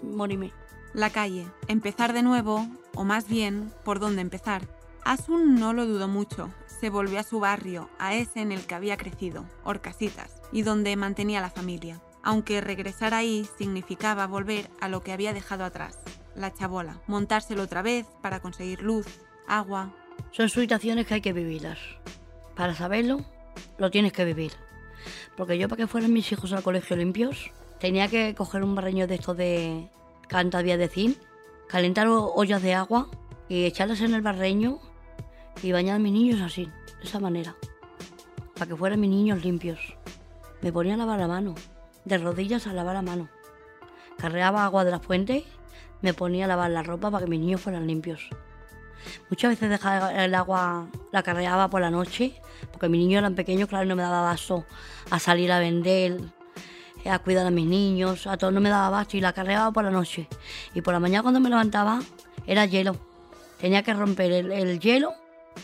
morirme. 0.02 0.52
La 0.94 1.10
calle, 1.10 1.48
empezar 1.66 2.12
de 2.12 2.22
nuevo, 2.22 2.68
o 2.94 3.02
más 3.02 3.26
bien, 3.26 3.72
por 3.84 3.98
dónde 3.98 4.22
empezar. 4.22 4.62
Asun 5.04 5.56
no 5.56 5.72
lo 5.72 5.86
dudó 5.86 6.06
mucho. 6.06 6.50
Se 6.68 6.88
volvió 6.88 7.18
a 7.18 7.24
su 7.24 7.40
barrio, 7.40 7.90
a 7.98 8.14
ese 8.14 8.40
en 8.40 8.52
el 8.52 8.64
que 8.64 8.76
había 8.76 8.96
crecido, 8.96 9.44
Orcasitas, 9.64 10.40
y 10.52 10.62
donde 10.62 10.94
mantenía 10.94 11.40
la 11.40 11.50
familia. 11.50 12.00
Aunque 12.22 12.60
regresar 12.60 13.12
ahí 13.12 13.44
significaba 13.58 14.28
volver 14.28 14.70
a 14.80 14.88
lo 14.88 15.02
que 15.02 15.12
había 15.12 15.32
dejado 15.32 15.64
atrás, 15.64 15.98
la 16.36 16.54
chabola, 16.54 17.00
montárselo 17.08 17.64
otra 17.64 17.82
vez 17.82 18.06
para 18.22 18.38
conseguir 18.38 18.80
luz, 18.80 19.06
agua. 19.48 19.92
Son 20.30 20.48
situaciones 20.48 21.08
que 21.08 21.14
hay 21.14 21.20
que 21.20 21.32
vivirlas. 21.32 21.80
Para 22.54 22.76
saberlo, 22.76 23.24
lo 23.78 23.90
tienes 23.90 24.12
que 24.12 24.24
vivir. 24.24 24.52
Porque 25.36 25.58
yo 25.58 25.68
para 25.68 25.82
que 25.82 25.88
fueran 25.88 26.12
mis 26.12 26.30
hijos 26.30 26.52
al 26.52 26.62
colegio 26.62 26.96
limpios, 26.96 27.50
tenía 27.80 28.06
que 28.06 28.32
coger 28.36 28.62
un 28.62 28.76
barreño 28.76 29.08
de 29.08 29.16
estos 29.16 29.36
de 29.36 29.88
cantavía 30.28 30.76
de 30.76 30.88
zinc, 30.88 31.18
calentar 31.68 32.06
ollas 32.08 32.62
de 32.62 32.74
agua 32.74 33.08
y 33.48 33.64
echarlas 33.64 34.00
en 34.00 34.14
el 34.14 34.22
barreño 34.22 34.78
y 35.62 35.72
bañar 35.72 35.96
a 35.96 35.98
mis 35.98 36.12
niños 36.12 36.40
así, 36.40 36.66
de 36.66 37.04
esa 37.04 37.20
manera. 37.20 37.54
Para 38.54 38.66
que 38.66 38.76
fueran 38.76 39.00
mis 39.00 39.10
niños 39.10 39.42
limpios. 39.44 39.96
Me 40.60 40.72
ponía 40.72 40.94
a 40.94 40.96
lavar 40.96 41.18
la 41.18 41.28
mano, 41.28 41.54
de 42.04 42.18
rodillas 42.18 42.66
a 42.66 42.72
lavar 42.72 42.94
la 42.94 43.02
mano. 43.02 43.28
Carreaba 44.18 44.64
agua 44.64 44.84
de 44.84 44.90
la 44.90 45.00
fuente, 45.00 45.44
me 46.00 46.14
ponía 46.14 46.44
a 46.44 46.48
lavar 46.48 46.70
la 46.70 46.82
ropa 46.82 47.10
para 47.10 47.24
que 47.24 47.30
mis 47.30 47.40
niños 47.40 47.60
fueran 47.60 47.86
limpios. 47.86 48.28
Muchas 49.28 49.50
veces 49.50 49.70
dejaba 49.70 50.24
el 50.24 50.34
agua, 50.34 50.88
la 51.12 51.22
carreaba 51.22 51.68
por 51.68 51.80
la 51.80 51.90
noche, 51.90 52.40
porque 52.72 52.88
mis 52.88 53.00
niños 53.00 53.18
eran 53.18 53.34
pequeños, 53.34 53.68
claro, 53.68 53.86
no 53.86 53.96
me 53.96 54.02
daba 54.02 54.20
abasto 54.20 54.64
a 55.10 55.18
salir 55.18 55.52
a 55.52 55.58
vender, 55.58 56.18
a 57.10 57.18
cuidar 57.18 57.46
a 57.46 57.50
mis 57.50 57.66
niños, 57.66 58.26
a 58.26 58.36
todo 58.36 58.50
no 58.50 58.60
me 58.60 58.70
daba 58.70 58.86
abasto 58.86 59.16
y 59.16 59.20
la 59.20 59.32
carreaba 59.32 59.70
por 59.72 59.84
la 59.84 59.90
noche. 59.90 60.28
Y 60.74 60.80
por 60.80 60.94
la 60.94 61.00
mañana 61.00 61.22
cuando 61.22 61.40
me 61.40 61.50
levantaba 61.50 62.00
era 62.46 62.66
hielo. 62.66 62.96
Tenía 63.60 63.82
que 63.82 63.94
romper 63.94 64.32
el, 64.32 64.52
el 64.52 64.80
hielo 64.80 65.14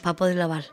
para 0.03 0.15
poder 0.17 0.37
lavar. 0.37 0.65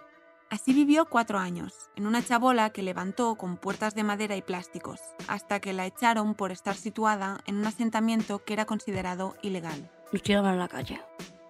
Así 0.50 0.74
vivió 0.74 1.06
cuatro 1.06 1.40
años, 1.40 1.74
en 1.98 2.08
una 2.08 2.24
chabola 2.24 2.70
que 2.70 2.82
levantó 2.82 3.36
con 3.36 3.58
puertas 3.58 3.96
de 3.96 4.04
madera 4.04 4.38
y 4.38 4.42
plásticos, 4.42 5.02
hasta 5.28 5.60
que 5.60 5.74
la 5.74 5.86
echaron 5.86 6.36
por 6.36 6.54
estar 6.54 6.76
situada 6.76 7.42
en 7.48 7.58
un 7.58 7.66
asentamiento 7.68 8.44
que 8.46 8.54
era 8.54 8.64
considerado 8.64 9.36
ilegal. 9.42 9.92
Nos 10.14 10.22
tiraban 10.24 10.54
a 10.54 10.58
la 10.58 10.70
calle. 10.70 11.02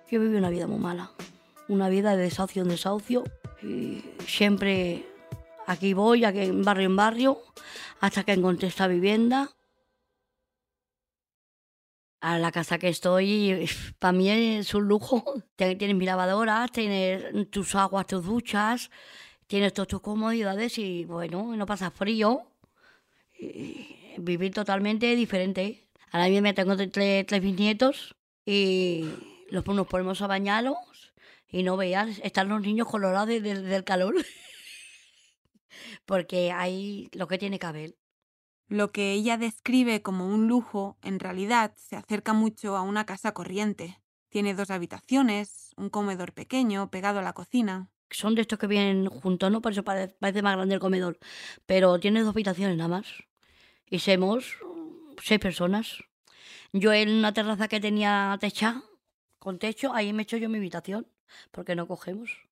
Yo 0.10 0.20
viví 0.20 0.36
una 0.36 0.50
vida 0.50 0.66
muy 0.66 0.80
mala, 0.80 1.12
una 1.68 1.90
vida 1.90 2.16
de 2.16 2.24
desahucio 2.24 2.64
en 2.64 2.70
desahucio 2.70 3.24
y 3.62 4.04
siempre 4.26 5.06
aquí 5.74 5.90
voy, 5.94 6.20
aquí 6.26 6.40
en 6.42 6.64
barrio 6.68 6.88
en 6.92 6.96
barrio, 7.04 7.32
hasta 8.02 8.24
que 8.26 8.34
encontré 8.34 8.68
esta 8.70 8.88
vivienda. 8.88 9.40
A 12.30 12.40
la 12.40 12.52
casa 12.52 12.80
que 12.82 12.90
estoy, 12.90 13.32
para 14.00 14.12
mí 14.18 14.30
es 14.30 14.74
un 14.74 14.86
lujo. 14.88 15.24
Tienes 15.56 15.96
mi 15.96 16.06
lavadora, 16.06 16.68
tienes 16.78 17.50
tus 17.52 17.76
aguas, 17.76 18.08
tus 18.08 18.26
duchas, 18.26 18.90
tienes 19.48 19.74
todas 19.74 19.88
tus 19.88 20.02
comodidades 20.02 20.78
y 20.80 21.06
bueno, 21.06 21.56
no 21.56 21.66
pasas 21.66 21.94
frío. 21.94 22.32
Vivir 24.18 24.52
totalmente 24.54 25.16
diferente. 25.16 25.88
Ahora 26.12 26.28
mismo 26.30 26.54
tengo 26.54 26.76
tres, 26.90 27.26
tres 27.28 27.42
bisnietos 27.42 28.16
y 28.46 29.06
los, 29.52 29.66
nos 29.68 29.88
ponemos 29.88 30.22
a 30.22 30.28
bañarlos 30.28 30.78
y 31.50 31.64
no 31.64 31.78
veas, 31.78 32.20
están 32.24 32.50
los 32.50 32.62
niños 32.62 32.88
colorados 32.88 33.28
de- 33.28 33.42
de- 33.42 33.62
del 33.62 33.84
calor. 33.84 34.16
Porque 36.06 36.52
hay 36.52 37.10
lo 37.14 37.28
que 37.28 37.38
tiene 37.38 37.60
que 37.60 37.68
haber. 37.68 37.98
Lo 38.70 38.92
que 38.92 39.14
ella 39.14 39.38
describe 39.38 40.02
como 40.02 40.28
un 40.28 40.48
lujo, 40.48 40.98
en 41.02 41.20
realidad 41.20 41.74
se 41.78 41.96
acerca 41.96 42.34
mucho 42.34 42.76
a 42.76 42.82
una 42.82 43.06
casa 43.06 43.34
corriente. 43.34 44.02
Tiene 44.30 44.54
dos 44.54 44.72
habitaciones, 44.72 45.72
un 45.78 45.90
comedor 45.90 46.34
pequeño 46.34 46.90
pegado 46.92 47.20
a 47.20 47.22
la 47.24 47.34
cocina. 47.34 47.90
Son 48.10 48.36
de 48.36 48.42
estos 48.42 48.60
que 48.60 48.68
vienen 48.68 49.08
juntos, 49.08 49.50
¿no? 49.52 49.62
Por 49.62 49.72
eso 49.72 49.84
pare- 49.84 50.10
parece 50.20 50.42
más 50.42 50.56
grande 50.56 50.76
el 50.76 50.82
comedor. 50.82 51.18
Pero 51.66 52.00
tiene 52.00 52.22
dos 52.22 52.34
habitaciones 52.34 52.76
nada 52.78 52.90
más. 52.90 53.08
Y 53.90 54.00
somos 54.00 54.58
seis 55.24 55.40
personas. 55.40 56.04
Yo 56.74 56.92
en 56.94 57.10
una 57.10 57.34
terraza 57.34 57.68
que 57.70 57.80
tenía 57.80 58.38
techa, 58.40 58.84
con 59.40 59.60
techo, 59.60 59.94
ahí 59.94 60.12
me 60.12 60.24
echo 60.24 60.38
yo 60.38 60.50
mi 60.50 60.58
habitación, 60.58 61.08
porque 61.52 61.76
no 61.76 61.88
cogemos. 61.88 62.47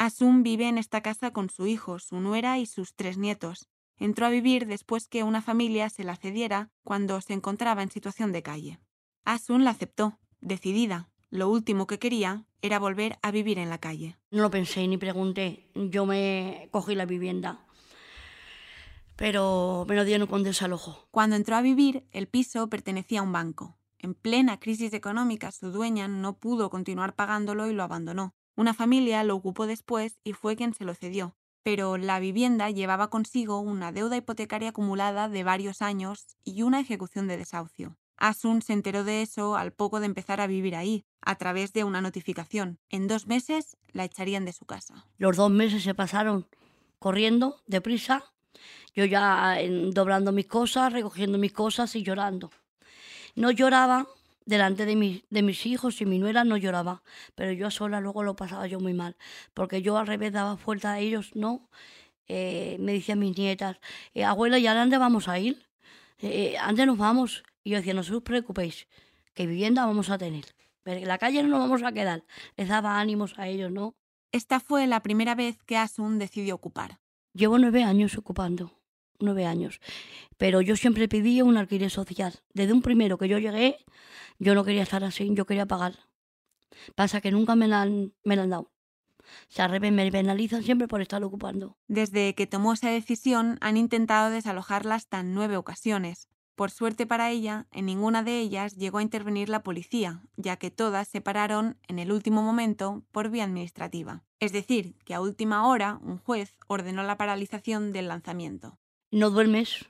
Asun 0.00 0.42
vive 0.42 0.66
en 0.66 0.78
esta 0.78 1.02
casa 1.02 1.30
con 1.30 1.50
su 1.50 1.66
hijo, 1.66 1.98
su 1.98 2.20
nuera 2.20 2.58
y 2.58 2.64
sus 2.64 2.94
tres 2.94 3.18
nietos. 3.18 3.68
Entró 3.98 4.24
a 4.24 4.30
vivir 4.30 4.66
después 4.66 5.06
que 5.06 5.24
una 5.24 5.42
familia 5.42 5.90
se 5.90 6.04
la 6.04 6.16
cediera 6.16 6.70
cuando 6.84 7.20
se 7.20 7.34
encontraba 7.34 7.82
en 7.82 7.90
situación 7.90 8.32
de 8.32 8.42
calle. 8.42 8.78
Asun 9.26 9.62
la 9.62 9.72
aceptó, 9.72 10.18
decidida. 10.40 11.10
Lo 11.28 11.50
último 11.50 11.86
que 11.86 11.98
quería 11.98 12.46
era 12.62 12.78
volver 12.78 13.18
a 13.20 13.30
vivir 13.30 13.58
en 13.58 13.68
la 13.68 13.76
calle. 13.76 14.16
No 14.30 14.40
lo 14.40 14.50
pensé 14.50 14.88
ni 14.88 14.96
pregunté. 14.96 15.70
Yo 15.74 16.06
me 16.06 16.70
cogí 16.72 16.94
la 16.94 17.04
vivienda. 17.04 17.66
Pero 19.16 19.84
me 19.86 19.96
lo 19.96 20.06
dieron 20.06 20.28
con 20.28 20.42
desalojo. 20.42 21.08
Cuando 21.10 21.36
entró 21.36 21.56
a 21.56 21.60
vivir, 21.60 22.06
el 22.12 22.26
piso 22.26 22.70
pertenecía 22.70 23.20
a 23.20 23.24
un 23.24 23.32
banco. 23.32 23.76
En 23.98 24.14
plena 24.14 24.60
crisis 24.60 24.94
económica, 24.94 25.52
su 25.52 25.70
dueña 25.70 26.08
no 26.08 26.38
pudo 26.38 26.70
continuar 26.70 27.14
pagándolo 27.14 27.68
y 27.68 27.74
lo 27.74 27.82
abandonó. 27.82 28.34
Una 28.56 28.74
familia 28.74 29.24
lo 29.24 29.36
ocupó 29.36 29.66
después 29.66 30.20
y 30.24 30.32
fue 30.32 30.56
quien 30.56 30.74
se 30.74 30.84
lo 30.84 30.94
cedió. 30.94 31.36
Pero 31.62 31.98
la 31.98 32.20
vivienda 32.20 32.70
llevaba 32.70 33.10
consigo 33.10 33.60
una 33.60 33.92
deuda 33.92 34.16
hipotecaria 34.16 34.70
acumulada 34.70 35.28
de 35.28 35.44
varios 35.44 35.82
años 35.82 36.26
y 36.44 36.62
una 36.62 36.80
ejecución 36.80 37.28
de 37.28 37.36
desahucio. 37.36 37.96
Asun 38.16 38.60
se 38.62 38.74
enteró 38.74 39.02
de 39.02 39.22
eso 39.22 39.56
al 39.56 39.72
poco 39.72 39.98
de 39.98 40.06
empezar 40.06 40.40
a 40.40 40.46
vivir 40.46 40.76
ahí, 40.76 41.06
a 41.22 41.36
través 41.36 41.72
de 41.72 41.84
una 41.84 42.00
notificación. 42.00 42.78
En 42.90 43.08
dos 43.08 43.26
meses 43.26 43.76
la 43.92 44.04
echarían 44.04 44.44
de 44.44 44.52
su 44.52 44.66
casa. 44.66 45.06
Los 45.16 45.36
dos 45.36 45.50
meses 45.50 45.82
se 45.82 45.94
pasaron 45.94 46.46
corriendo, 46.98 47.62
deprisa. 47.66 48.24
Yo 48.94 49.04
ya 49.06 49.56
doblando 49.92 50.32
mis 50.32 50.46
cosas, 50.46 50.92
recogiendo 50.92 51.38
mis 51.38 51.52
cosas 51.52 51.96
y 51.96 52.02
llorando. 52.02 52.50
No 53.34 53.50
lloraba 53.50 54.06
delante 54.50 54.84
de, 54.84 54.96
mis 54.96 55.22
de 55.30 55.42
mis 55.42 55.64
hijos 55.64 56.02
y 56.02 56.06
mi 56.06 56.18
nuera 56.18 56.44
no 56.44 56.58
lloraba, 56.58 57.02
pero 57.34 57.52
yo 57.52 57.66
a 57.68 57.70
sola 57.70 58.00
luego 58.00 58.22
lo 58.22 58.36
pasaba 58.36 58.66
yo 58.66 58.78
muy 58.80 58.92
mal, 58.92 59.16
porque 59.54 59.80
yo 59.80 59.96
al 59.96 60.06
revés 60.06 60.32
daba 60.32 60.58
fuerza 60.58 60.92
a 60.92 60.98
ellos, 60.98 61.30
¿no? 61.34 61.70
Eh, 62.28 62.76
me 62.78 62.92
decían 62.92 63.18
mis 63.18 63.36
nietas, 63.36 63.78
eh, 64.12 64.24
abuela, 64.24 64.58
¿y 64.58 64.66
a 64.66 64.74
dónde 64.74 64.98
vamos 64.98 65.26
a 65.28 65.38
ir? 65.38 65.66
Eh, 66.18 66.56
¿A 66.60 66.66
dónde 66.66 66.86
nos 66.86 66.98
vamos? 66.98 67.42
Y 67.64 67.70
yo 67.70 67.78
decía, 67.78 67.94
no 67.94 68.02
os 68.02 68.22
preocupéis, 68.22 68.86
que 69.34 69.46
vivienda 69.46 69.86
vamos 69.86 70.10
a 70.10 70.18
tener. 70.18 70.44
Pero 70.82 71.00
en 71.00 71.08
la 71.08 71.18
calle 71.18 71.42
no 71.42 71.48
nos 71.48 71.60
vamos 71.60 71.82
a 71.82 71.92
quedar. 71.92 72.24
Les 72.56 72.68
daba 72.68 73.00
ánimos 73.00 73.38
a 73.38 73.48
ellos, 73.48 73.70
¿no? 73.70 73.94
Esta 74.32 74.60
fue 74.60 74.86
la 74.86 75.00
primera 75.00 75.34
vez 75.34 75.62
que 75.64 75.76
Asun 75.76 76.18
decidió 76.18 76.54
ocupar. 76.54 77.00
Llevo 77.32 77.58
nueve 77.58 77.82
años 77.82 78.16
ocupando, 78.16 78.79
nueve 79.20 79.46
años. 79.46 79.80
Pero 80.36 80.60
yo 80.60 80.76
siempre 80.76 81.08
pedía 81.08 81.44
un 81.44 81.56
alquiler 81.56 81.90
social. 81.90 82.40
Desde 82.54 82.72
un 82.72 82.82
primero 82.82 83.18
que 83.18 83.28
yo 83.28 83.38
llegué, 83.38 83.84
yo 84.38 84.54
no 84.54 84.64
quería 84.64 84.82
estar 84.82 85.04
así, 85.04 85.30
yo 85.32 85.46
quería 85.46 85.66
pagar. 85.66 85.98
Pasa 86.94 87.20
que 87.20 87.30
nunca 87.30 87.56
me 87.56 87.68
la 87.68 87.82
han, 87.82 88.12
me 88.24 88.34
han 88.34 88.50
dado. 88.50 88.70
Se 89.48 89.62
al 89.62 89.70
revés, 89.70 89.92
me 89.92 90.10
penalizan 90.10 90.62
siempre 90.62 90.88
por 90.88 91.02
estar 91.02 91.22
ocupando. 91.22 91.76
Desde 91.88 92.34
que 92.34 92.46
tomó 92.46 92.72
esa 92.72 92.90
decisión 92.90 93.58
han 93.60 93.76
intentado 93.76 94.30
desalojarla 94.30 94.94
hasta 94.94 95.22
nueve 95.22 95.56
ocasiones. 95.56 96.28
Por 96.60 96.70
suerte 96.70 97.06
para 97.06 97.30
ella, 97.30 97.66
en 97.70 97.86
ninguna 97.86 98.22
de 98.22 98.38
ellas 98.38 98.76
llegó 98.76 98.98
a 98.98 99.02
intervenir 99.02 99.48
la 99.48 99.62
policía, 99.62 100.20
ya 100.36 100.56
que 100.56 100.70
todas 100.70 101.08
se 101.08 101.22
pararon 101.22 101.78
en 101.88 101.98
el 101.98 102.12
último 102.12 102.42
momento 102.42 103.02
por 103.12 103.30
vía 103.30 103.44
administrativa. 103.44 104.24
Es 104.40 104.52
decir, 104.52 104.94
que 105.06 105.14
a 105.14 105.22
última 105.22 105.66
hora 105.66 105.98
un 106.02 106.18
juez 106.18 106.56
ordenó 106.66 107.02
la 107.02 107.16
paralización 107.16 107.92
del 107.92 108.08
lanzamiento. 108.08 108.78
No 109.12 109.30
duermes, 109.30 109.86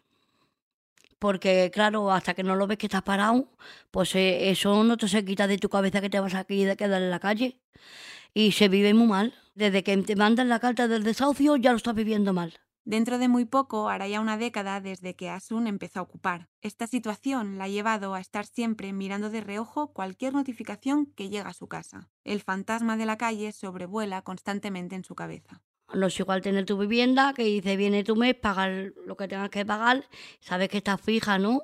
porque 1.19 1.71
claro, 1.73 2.11
hasta 2.11 2.35
que 2.35 2.43
no 2.43 2.57
lo 2.57 2.67
ves 2.67 2.79
que 2.79 2.87
estás 2.87 3.03
parado, 3.03 3.49
pues 3.91 4.15
eh, 4.15 4.51
eso 4.51 4.83
no 4.85 4.97
te 4.97 5.07
se 5.09 5.25
quita 5.25 5.47
de 5.47 5.59
tu 5.59 5.69
cabeza 5.69 6.01
que 6.01 6.11
te 6.11 6.21
vas 6.21 6.35
a 6.35 6.47
qued- 6.47 6.77
quedar 6.77 7.03
en 7.03 7.11
la 7.11 7.21
calle. 7.21 7.61
Y 8.35 8.53
se 8.53 8.69
vive 8.69 8.95
muy 8.95 9.09
mal. 9.09 9.35
Desde 9.55 9.83
que 9.85 9.97
te 9.99 10.17
mandan 10.17 10.49
la 10.49 10.61
carta 10.61 10.89
del 10.89 11.03
desahucio 11.05 11.57
ya 11.57 11.73
lo 11.73 11.79
estás 11.79 11.95
viviendo 11.95 12.33
mal. 12.33 12.61
Dentro 12.85 13.19
de 13.19 13.29
muy 13.29 13.45
poco 13.45 13.89
hará 13.91 14.09
ya 14.09 14.21
una 14.21 14.39
década 14.39 14.81
desde 14.81 15.15
que 15.15 15.29
Asun 15.31 15.67
empezó 15.67 16.01
a 16.01 16.03
ocupar. 16.03 16.49
Esta 16.63 16.87
situación 16.87 17.59
la 17.59 17.65
ha 17.65 17.69
llevado 17.69 18.15
a 18.15 18.21
estar 18.21 18.47
siempre 18.47 18.93
mirando 18.93 19.31
de 19.31 19.43
reojo 19.43 19.93
cualquier 19.93 20.33
notificación 20.35 21.07
que 21.07 21.29
llega 21.29 21.51
a 21.51 21.55
su 21.55 21.69
casa. 21.69 22.09
El 22.25 22.41
fantasma 22.41 22.97
de 22.97 23.07
la 23.07 23.19
calle 23.19 23.53
sobrevuela 23.53 24.23
constantemente 24.23 24.97
en 24.97 25.05
su 25.05 25.15
cabeza. 25.15 25.63
No 25.95 26.07
es 26.07 26.21
igual 26.21 26.41
tener 26.43 26.65
tu 26.67 26.79
vivienda, 26.79 27.33
que 27.35 27.43
dice, 27.45 27.77
viene 27.77 28.05
tu 28.05 28.15
mes, 28.17 28.35
pagar 28.37 28.93
lo 29.07 29.17
que 29.17 29.27
tengas 29.29 29.51
que 29.51 29.67
pagar, 29.67 30.05
sabes 30.41 30.69
que 30.69 30.79
estás 30.79 31.01
fija, 31.01 31.39
¿no? 31.39 31.63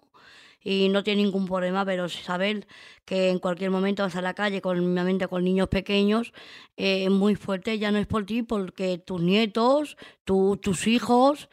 Y 0.63 0.89
no 0.89 1.05
tiene 1.05 1.23
ningún 1.23 1.47
problema, 1.47 1.85
pero 1.85 2.09
saber 2.09 2.67
que 3.05 3.31
en 3.31 3.39
cualquier 3.39 3.71
momento 3.71 4.03
vas 4.03 4.17
a 4.17 4.23
la 4.23 4.35
calle 4.35 4.61
con, 4.61 4.79
obviamente, 4.81 5.29
con 5.29 5.45
niños 5.45 5.69
pequeños 5.69 6.33
eh, 6.77 7.05
es 7.05 7.11
muy 7.11 7.37
fuerte, 7.37 7.79
ya 7.79 7.93
no 7.93 7.99
es 7.99 8.07
por 8.09 8.27
ti, 8.27 8.43
porque 8.43 8.99
tus 8.99 9.23
nietos, 9.23 9.97
tu- 10.25 10.57
tus 10.57 10.87
hijos, 10.89 11.49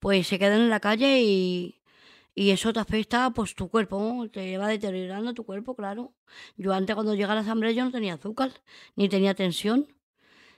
pues 0.00 0.26
se 0.26 0.38
quedan 0.38 0.62
en 0.62 0.70
la 0.70 0.80
calle 0.80 1.20
y, 1.22 1.80
y 2.34 2.50
eso 2.50 2.72
te 2.72 2.80
afecta 2.80 3.30
pues 3.32 3.54
tu 3.54 3.68
cuerpo, 3.70 4.26
te 4.32 4.58
va 4.58 4.68
deteriorando 4.68 5.34
tu 5.34 5.44
cuerpo, 5.44 5.76
claro. 5.76 6.12
Yo 6.56 6.72
antes 6.74 6.94
cuando 6.96 7.14
llegué 7.14 7.24
a 7.32 7.34
la 7.36 7.40
asamblea 7.42 7.72
yo 7.72 7.84
no 7.84 7.92
tenía 7.92 8.14
azúcar, 8.14 8.52
ni 8.96 9.08
tenía 9.08 9.34
tensión. 9.34 9.88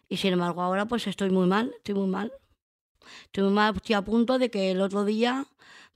Y 0.08 0.16
sin 0.16 0.32
embargo 0.32 0.62
ahora 0.62 0.86
pues 0.86 1.06
estoy 1.06 1.30
muy 1.30 1.46
mal, 1.46 1.72
estoy 1.76 1.94
muy 1.94 2.08
mal. 2.08 2.32
Estoy 3.26 3.44
muy 3.44 3.52
mal, 3.52 3.74
estoy 3.76 3.94
a 3.94 4.02
punto 4.02 4.38
de 4.38 4.50
que 4.50 4.70
el 4.70 4.80
otro 4.80 5.04
día 5.04 5.46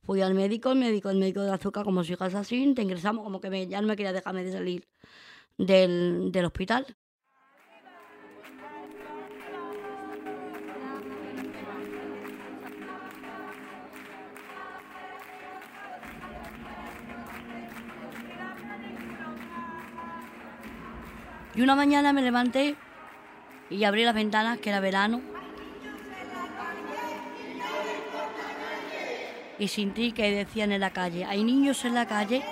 fui 0.03 0.21
al 0.23 0.35
médico, 0.35 0.73
el 0.73 0.79
médico, 0.79 1.11
el 1.11 1.19
médico 1.19 1.43
de 1.43 1.53
azúcar, 1.53 1.85
como 1.85 2.05
sigas 2.05 2.35
así, 2.35 2.73
te 2.75 2.83
ingresamos, 2.83 3.25
como 3.25 3.41
que 3.41 3.69
ya 3.69 3.81
no 3.81 3.89
me 3.89 3.97
quería 3.97 4.13
dejarme 4.13 4.45
de 4.45 4.53
salir 4.53 4.89
del, 5.59 6.33
del 6.33 6.45
hospital. 6.45 6.97
Y 21.55 21.61
una 21.61 21.77
mañana 21.77 22.15
me 22.15 22.23
levanté 22.23 22.77
y 23.73 23.85
abrí 23.85 24.05
las 24.05 24.15
ventanas, 24.15 24.59
que 24.59 24.71
era 24.71 24.81
verano. 24.81 25.21
Y 29.59 29.69
sentí 29.69 30.13
que 30.13 30.31
decían 30.31 30.73
en 30.73 30.81
la 30.81 30.91
calle, 30.91 31.25
hay 31.25 31.45
niños 31.45 31.85
en 31.85 31.95
la 31.95 32.07
calle. 32.07 32.43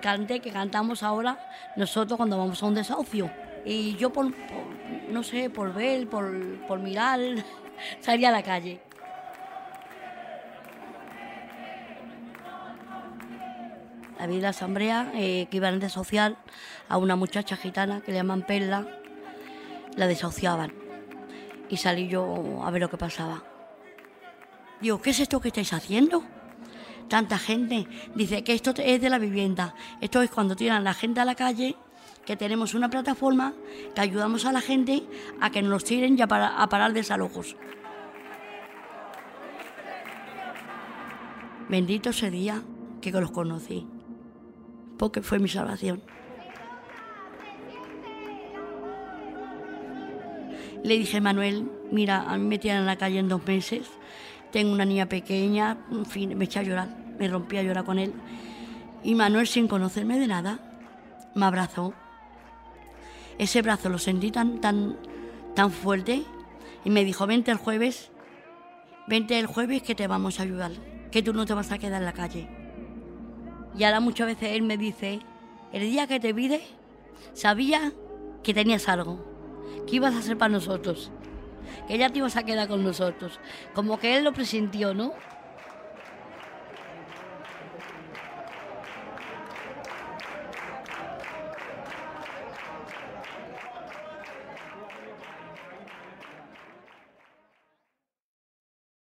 Canté 0.00 0.40
que 0.40 0.50
cantamos 0.50 1.02
ahora 1.02 1.38
nosotros 1.76 2.16
cuando 2.16 2.38
vamos 2.38 2.62
a 2.62 2.66
un 2.66 2.74
desahucio. 2.74 3.30
Y 3.64 3.96
yo 3.96 4.12
por, 4.12 4.32
no 5.10 5.22
sé, 5.22 5.50
por 5.50 5.74
ver, 5.74 6.06
por, 6.08 6.32
por 6.68 6.78
mirar, 6.78 7.18
salí 8.00 8.24
a 8.24 8.30
la 8.30 8.42
calle. 8.42 8.80
Había 14.26 14.40
la 14.40 14.48
asamblea 14.48 15.12
eh, 15.14 15.46
que 15.48 15.58
iban 15.58 15.74
a 15.74 15.78
desahuciar 15.78 16.36
a 16.88 16.98
una 16.98 17.14
muchacha 17.14 17.56
gitana 17.56 18.00
que 18.00 18.10
le 18.10 18.18
llaman 18.18 18.42
Perla, 18.42 18.84
la 19.94 20.08
desahuciaban. 20.08 20.72
Y 21.68 21.76
salí 21.76 22.08
yo 22.08 22.60
a 22.64 22.70
ver 22.72 22.82
lo 22.82 22.90
que 22.90 22.96
pasaba. 22.96 23.44
Digo, 24.80 25.00
¿qué 25.00 25.10
es 25.10 25.20
esto 25.20 25.40
que 25.40 25.46
estáis 25.46 25.72
haciendo? 25.72 26.24
Tanta 27.08 27.38
gente. 27.38 27.86
Dice 28.16 28.42
que 28.42 28.54
esto 28.54 28.74
es 28.76 29.00
de 29.00 29.08
la 29.08 29.20
vivienda. 29.20 29.76
Esto 30.00 30.20
es 30.22 30.30
cuando 30.32 30.56
tiran 30.56 30.78
a 30.78 30.80
la 30.80 30.94
gente 30.94 31.20
a 31.20 31.24
la 31.24 31.36
calle, 31.36 31.76
que 32.24 32.34
tenemos 32.34 32.74
una 32.74 32.90
plataforma 32.90 33.54
que 33.94 34.00
ayudamos 34.00 34.44
a 34.44 34.50
la 34.50 34.60
gente 34.60 35.04
a 35.40 35.50
que 35.50 35.62
nos 35.62 35.84
tiren 35.84 36.16
ya 36.16 36.26
para, 36.26 36.60
a 36.60 36.68
parar 36.68 36.92
desalojos. 36.92 37.54
Bendito 41.68 42.10
ese 42.10 42.28
día 42.32 42.64
que 43.00 43.12
los 43.12 43.30
conocí, 43.30 43.86
porque 44.98 45.22
fue 45.22 45.38
mi 45.38 45.48
salvación. 45.48 46.02
Le 50.82 50.98
dije, 50.98 51.20
Manuel, 51.20 51.70
mira, 51.90 52.22
a 52.22 52.38
mí 52.38 52.44
me 52.44 52.58
tiran 52.58 52.78
en 52.78 52.86
la 52.86 52.96
calle 52.96 53.18
en 53.18 53.28
dos 53.28 53.44
meses, 53.46 53.88
tengo 54.52 54.72
una 54.72 54.84
niña 54.84 55.06
pequeña, 55.06 55.78
en 55.90 56.06
fin, 56.06 56.36
me 56.38 56.44
eché 56.44 56.60
a 56.60 56.62
llorar, 56.62 56.88
me 57.18 57.28
rompí 57.28 57.56
a 57.56 57.62
llorar 57.62 57.84
con 57.84 57.98
él. 57.98 58.12
Y 59.02 59.14
Manuel, 59.14 59.46
sin 59.46 59.68
conocerme 59.68 60.18
de 60.18 60.26
nada, 60.26 60.60
me 61.34 61.44
abrazó. 61.44 61.92
Ese 63.38 63.62
brazo 63.62 63.88
lo 63.88 63.98
sentí 63.98 64.30
tan, 64.30 64.60
tan, 64.60 64.96
tan 65.54 65.70
fuerte 65.70 66.22
y 66.84 66.90
me 66.90 67.04
dijo, 67.04 67.26
vente 67.26 67.50
el 67.50 67.58
jueves, 67.58 68.10
vente 69.08 69.38
el 69.38 69.46
jueves 69.46 69.82
que 69.82 69.94
te 69.94 70.06
vamos 70.06 70.38
a 70.38 70.44
ayudar, 70.44 70.72
que 71.10 71.22
tú 71.22 71.32
no 71.32 71.46
te 71.46 71.54
vas 71.54 71.72
a 71.72 71.78
quedar 71.78 72.00
en 72.00 72.06
la 72.06 72.12
calle. 72.12 72.65
Y 73.76 73.84
ahora 73.84 74.00
muchas 74.00 74.26
veces 74.26 74.52
él 74.52 74.62
me 74.62 74.78
dice, 74.78 75.20
el 75.72 75.82
día 75.82 76.06
que 76.06 76.18
te 76.18 76.32
vide, 76.32 76.62
sabía 77.34 77.92
que 78.42 78.54
tenías 78.54 78.88
algo, 78.88 79.22
que 79.86 79.96
ibas 79.96 80.14
a 80.14 80.22
ser 80.22 80.38
para 80.38 80.48
nosotros, 80.50 81.10
que 81.86 81.98
ya 81.98 82.08
te 82.08 82.18
ibas 82.18 82.36
a 82.36 82.44
quedar 82.44 82.68
con 82.68 82.82
nosotros. 82.82 83.38
Como 83.74 83.98
que 83.98 84.16
él 84.16 84.24
lo 84.24 84.32
presintió, 84.32 84.94
¿no? 84.94 85.12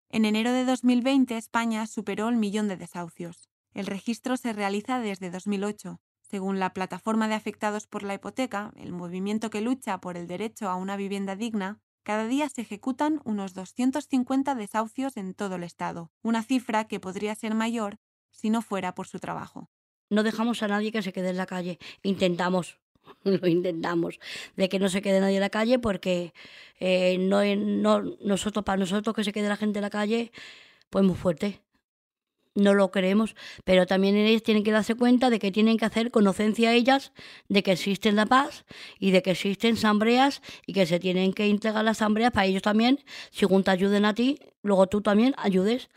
En 0.08 0.26
enero 0.26 0.52
de 0.52 0.64
2020 0.64 1.36
España 1.36 1.86
superó 1.86 2.28
el 2.28 2.36
millón 2.36 2.68
de 2.68 2.76
desahucios. 2.76 3.51
El 3.74 3.86
registro 3.86 4.36
se 4.36 4.52
realiza 4.52 5.00
desde 5.00 5.30
2008. 5.30 6.00
Según 6.20 6.58
la 6.58 6.72
Plataforma 6.72 7.28
de 7.28 7.34
Afectados 7.34 7.86
por 7.86 8.02
la 8.02 8.14
Hipoteca, 8.14 8.72
el 8.76 8.92
movimiento 8.92 9.50
que 9.50 9.60
lucha 9.60 10.00
por 10.00 10.16
el 10.16 10.26
derecho 10.26 10.68
a 10.68 10.76
una 10.76 10.96
vivienda 10.96 11.36
digna, 11.36 11.80
cada 12.02 12.26
día 12.26 12.48
se 12.48 12.62
ejecutan 12.62 13.20
unos 13.24 13.54
250 13.54 14.54
desahucios 14.54 15.16
en 15.16 15.34
todo 15.34 15.56
el 15.56 15.62
Estado, 15.62 16.10
una 16.22 16.42
cifra 16.42 16.86
que 16.88 17.00
podría 17.00 17.34
ser 17.34 17.54
mayor 17.54 17.98
si 18.30 18.50
no 18.50 18.60
fuera 18.60 18.94
por 18.94 19.06
su 19.06 19.20
trabajo. 19.20 19.70
No 20.10 20.22
dejamos 20.22 20.62
a 20.62 20.68
nadie 20.68 20.90
que 20.92 21.02
se 21.02 21.12
quede 21.12 21.30
en 21.30 21.36
la 21.36 21.46
calle. 21.46 21.78
Intentamos, 22.02 22.78
lo 23.24 23.46
intentamos, 23.46 24.18
de 24.56 24.68
que 24.68 24.78
no 24.78 24.88
se 24.88 25.00
quede 25.00 25.20
nadie 25.20 25.36
en 25.36 25.42
la 25.42 25.50
calle 25.50 25.78
porque 25.78 26.34
eh, 26.80 27.18
no, 27.18 27.42
no, 27.56 28.02
nosotros, 28.22 28.64
para 28.64 28.78
nosotros 28.78 29.14
que 29.14 29.24
se 29.24 29.32
quede 29.32 29.48
la 29.48 29.56
gente 29.56 29.78
en 29.78 29.84
la 29.84 29.90
calle, 29.90 30.32
pues 30.90 31.04
muy 31.04 31.14
fuerte. 31.14 31.60
No 32.54 32.74
lo 32.74 32.90
queremos, 32.90 33.34
pero 33.64 33.86
también 33.86 34.14
ellos 34.16 34.42
tienen 34.42 34.62
que 34.62 34.72
darse 34.72 34.94
cuenta 34.94 35.30
de 35.30 35.38
que 35.38 35.50
tienen 35.50 35.78
que 35.78 35.86
hacer 35.86 36.10
conocencia 36.10 36.70
a 36.70 36.74
ellas 36.74 37.12
de 37.48 37.62
que 37.62 37.72
existen 37.72 38.14
la 38.14 38.26
paz 38.26 38.66
y 38.98 39.10
de 39.10 39.22
que 39.22 39.30
existen 39.30 39.74
asambleas 39.74 40.42
y 40.66 40.74
que 40.74 40.84
se 40.84 40.98
tienen 40.98 41.32
que 41.32 41.46
entregar 41.46 41.84
las 41.84 41.98
asambleas 41.98 42.32
para 42.32 42.46
ellos 42.46 42.62
también, 42.62 42.98
según 43.30 43.64
te 43.64 43.70
ayuden 43.70 44.04
a 44.04 44.14
ti, 44.14 44.38
luego 44.62 44.86
tú 44.86 45.00
también 45.00 45.34
ayudes 45.38 45.88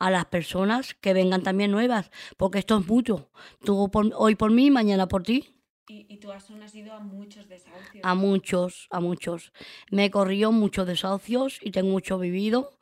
a 0.00 0.10
las 0.10 0.24
personas 0.24 0.94
que 0.94 1.12
vengan 1.12 1.42
también 1.42 1.70
nuevas, 1.70 2.10
porque 2.36 2.58
esto 2.58 2.78
es 2.78 2.86
mucho. 2.88 3.30
Tú 3.62 3.90
hoy 4.16 4.34
por 4.34 4.50
mí, 4.50 4.70
mañana 4.70 5.06
por 5.06 5.22
ti. 5.22 5.54
Y, 5.86 6.18
tú 6.18 6.30
has, 6.30 6.48
ido 6.74 6.94
a 6.94 7.00
muchos 7.00 7.48
desahucios. 7.48 8.04
A 8.04 8.14
muchos, 8.14 8.86
a 8.90 9.00
muchos. 9.00 9.52
Me 9.90 10.04
he 10.04 10.10
corrido 10.10 10.52
muchos 10.52 10.86
desahucios 10.86 11.58
y 11.60 11.72
tengo 11.72 11.90
mucho 11.90 12.16
vivido. 12.18 12.78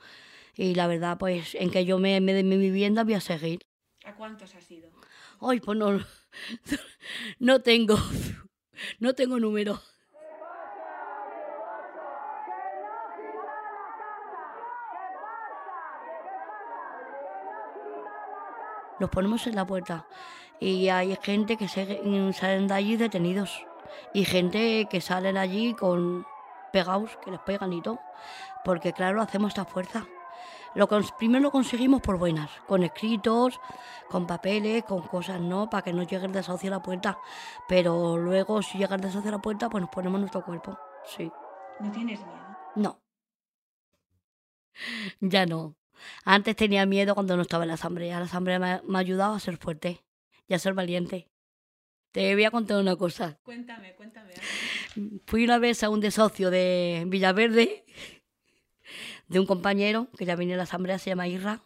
Y 0.59 0.75
la 0.75 0.89
verdad, 0.89 1.19
pues 1.19 1.55
en 1.55 1.71
que 1.71 1.85
yo 1.85 2.01
me, 2.01 2.21
me 2.21 2.35
de 2.35 2.43
mi 2.43 2.57
vivienda 2.57 3.05
voy 3.05 3.15
a 3.15 3.21
seguir. 3.21 3.61
¿A 4.05 4.17
cuántos 4.17 4.57
has 4.57 4.69
ido? 4.69 4.91
Ay, 5.41 5.61
pues 5.61 5.79
no, 5.79 6.01
no 7.39 7.63
tengo, 7.63 7.97
no 8.99 9.15
tengo 9.15 9.39
número. 9.39 9.81
Los 18.99 19.11
ponemos 19.11 19.47
en 19.47 19.55
la 19.55 19.65
puerta 19.65 20.09
y 20.59 20.89
hay 20.89 21.17
gente 21.23 21.57
que 21.57 21.69
se, 21.69 22.03
salen 22.33 22.67
de 22.67 22.75
allí 22.75 22.97
detenidos 22.97 23.65
y 24.13 24.25
gente 24.25 24.89
que 24.91 25.01
salen 25.01 25.37
allí 25.37 25.75
con 25.75 26.27
pegados, 26.73 27.17
que 27.25 27.31
les 27.31 27.41
pegan 27.41 27.73
y 27.73 27.81
todo, 27.81 28.01
porque 28.65 28.93
claro, 28.93 29.23
hacemos 29.23 29.51
esta 29.51 29.65
fuerza. 29.65 30.09
Lo 30.75 30.89
primero 31.19 31.43
lo 31.43 31.51
conseguimos 31.51 32.01
por 32.01 32.19
buenas, 32.19 32.51
con 32.67 32.83
escritos, 32.83 33.59
con 34.09 34.27
papeles, 34.27 34.85
con 34.85 35.03
cosas, 35.03 35.41
¿no? 35.41 35.69
Para 35.69 35.83
que 35.83 35.93
no 35.93 36.03
llegue 36.03 36.27
el 36.27 36.33
desahucio 36.33 36.69
a 36.69 36.77
la 36.77 36.83
puerta. 36.83 37.19
Pero 37.69 38.17
luego, 38.17 38.63
si 38.63 38.79
llega 38.79 38.97
el 38.97 39.01
desahucio 39.01 39.31
a 39.31 39.33
la 39.33 39.43
puerta, 39.43 39.69
pues 39.69 39.81
nos 39.81 39.91
ponemos 39.91 40.21
nuestro 40.21 40.45
cuerpo. 40.45 40.79
Sí. 41.05 41.31
¿No 41.81 41.91
tienes 41.91 42.21
miedo? 42.21 42.57
No. 42.77 43.01
Ya 45.21 45.45
no. 45.45 45.75
Antes 46.25 46.55
tenía 46.55 46.87
miedo 46.87 47.15
cuando 47.15 47.35
no 47.35 47.43
estaba 47.43 47.65
en 47.65 47.69
la 47.69 47.75
asamblea. 47.75 48.21
La 48.21 48.27
asamblea 48.27 48.59
me 48.59 48.99
ha 48.99 49.01
ayudado 49.01 49.35
a 49.35 49.41
ser 49.41 49.57
fuerte 49.57 50.05
y 50.47 50.55
a 50.55 50.59
ser 50.61 50.75
valiente. 50.75 51.29
Te 52.13 52.35
voy 52.35 52.45
a 52.45 52.51
contar 52.51 52.81
una 52.81 52.97
cosa. 52.97 53.39
Cuéntame, 53.43 53.95
cuéntame. 53.95 54.33
Fui 55.27 55.45
una 55.45 55.59
vez 55.59 55.83
a 55.83 55.91
un 55.91 56.01
desocio 56.01 56.51
de 56.51 57.05
Villaverde, 57.07 57.85
de 59.29 59.41
un 59.41 59.47
compañero 59.47 60.09
que 60.17 60.25
ya 60.25 60.37
vino 60.37 60.55
a 60.55 60.57
la 60.57 60.63
asamblea, 60.65 60.99
se 60.99 61.11
llama 61.11 61.29
Irra, 61.29 61.63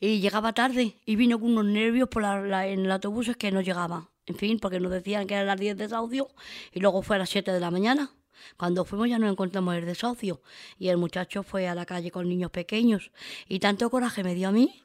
y 0.00 0.18
llegaba 0.20 0.52
tarde 0.52 0.96
y 1.06 1.14
vino 1.14 1.38
con 1.38 1.52
unos 1.52 1.64
nervios 1.64 2.08
por 2.08 2.24
en 2.24 2.80
el 2.80 2.90
autobús 2.90 3.28
es 3.28 3.36
que 3.36 3.52
no 3.52 3.60
llegaba. 3.60 4.08
En 4.26 4.34
fin, 4.34 4.58
porque 4.58 4.80
nos 4.80 4.90
decían 4.90 5.28
que 5.28 5.34
eran 5.34 5.46
las 5.46 5.60
10 5.60 5.76
de 5.76 5.84
desahucio 5.84 6.28
y 6.72 6.80
luego 6.80 7.02
fue 7.02 7.16
a 7.16 7.20
las 7.20 7.30
7 7.30 7.52
de 7.52 7.60
la 7.60 7.70
mañana. 7.70 8.10
Cuando 8.56 8.84
fuimos 8.84 9.08
ya 9.08 9.20
no 9.20 9.28
encontramos 9.28 9.76
el 9.76 9.86
desahucio 9.86 10.42
y 10.76 10.88
el 10.88 10.96
muchacho 10.96 11.44
fue 11.44 11.68
a 11.68 11.76
la 11.76 11.86
calle 11.86 12.10
con 12.10 12.28
niños 12.28 12.50
pequeños 12.50 13.12
y 13.48 13.60
tanto 13.60 13.90
coraje 13.90 14.24
me 14.24 14.34
dio 14.34 14.48
a 14.48 14.52
mí 14.52 14.82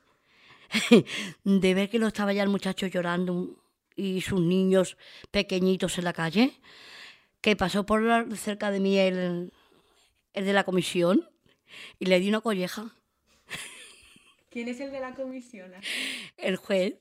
de 1.43 1.73
ver 1.73 1.89
que 1.89 1.97
no 1.97 2.07
estaba 2.07 2.31
ya 2.31 2.43
el 2.43 2.49
muchacho 2.49 2.85
llorando 2.85 3.55
y 3.95 4.21
sus 4.21 4.39
niños 4.39 4.97
pequeñitos 5.31 5.97
en 5.97 6.03
la 6.03 6.13
calle, 6.13 6.59
que 7.41 7.55
pasó 7.55 7.87
por 7.87 8.27
cerca 8.37 8.69
de 8.69 8.79
mí 8.79 8.99
el, 8.99 9.51
el 10.37 10.45
de 10.45 10.53
la 10.53 10.63
comisión 10.63 11.27
y 11.99 12.05
le 12.05 12.19
di 12.19 12.29
una 12.29 12.41
colleja. 12.41 12.95
¿Quién 14.49 14.67
es 14.67 14.79
el 14.79 14.91
de 14.91 14.99
la 14.99 15.15
comisión? 15.15 15.71
El 16.37 16.55
juez, 16.57 16.99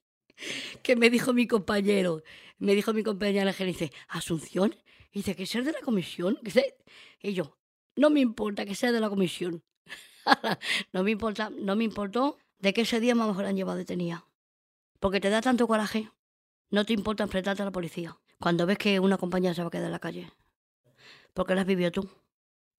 que 0.82 0.96
me 0.96 1.10
dijo 1.10 1.32
mi 1.32 1.46
compañero, 1.46 2.22
me 2.58 2.74
dijo 2.74 2.94
mi 2.94 3.02
compañera 3.02 3.52
que 3.52 3.64
dice, 3.66 3.92
Asunción, 4.08 4.74
dice 5.12 5.36
que 5.36 5.42
es 5.42 5.54
el 5.54 5.64
de 5.64 5.72
la 5.72 5.80
comisión. 5.80 6.38
Y 7.20 7.34
yo, 7.34 7.58
no 7.94 8.08
me 8.08 8.20
importa 8.20 8.64
que 8.64 8.74
sea 8.74 8.90
de 8.90 9.00
la 9.00 9.10
comisión. 9.10 9.62
no 10.92 11.02
me 11.02 11.10
importa, 11.10 11.50
no 11.50 11.76
me 11.76 11.84
importó 11.84 12.38
de 12.58 12.72
que 12.72 12.82
ese 12.82 13.00
día 13.00 13.14
más 13.14 13.28
mejor 13.28 13.44
han 13.44 13.56
llevado 13.56 13.76
detenida. 13.76 14.26
Porque 14.98 15.20
te 15.20 15.28
da 15.28 15.42
tanto 15.42 15.66
coraje, 15.66 16.10
no 16.70 16.86
te 16.86 16.94
importa 16.94 17.22
enfrentarte 17.22 17.62
a 17.62 17.66
la 17.66 17.70
policía 17.70 18.18
cuando 18.38 18.64
ves 18.66 18.78
que 18.78 18.98
una 18.98 19.18
compañera 19.18 19.54
se 19.54 19.62
va 19.62 19.68
a 19.68 19.70
quedar 19.70 19.86
en 19.86 19.92
la 19.92 19.98
calle. 19.98 20.32
Porque 21.34 21.54
la 21.54 21.60
has 21.60 21.66
vivido 21.66 21.92
tú. 21.92 22.08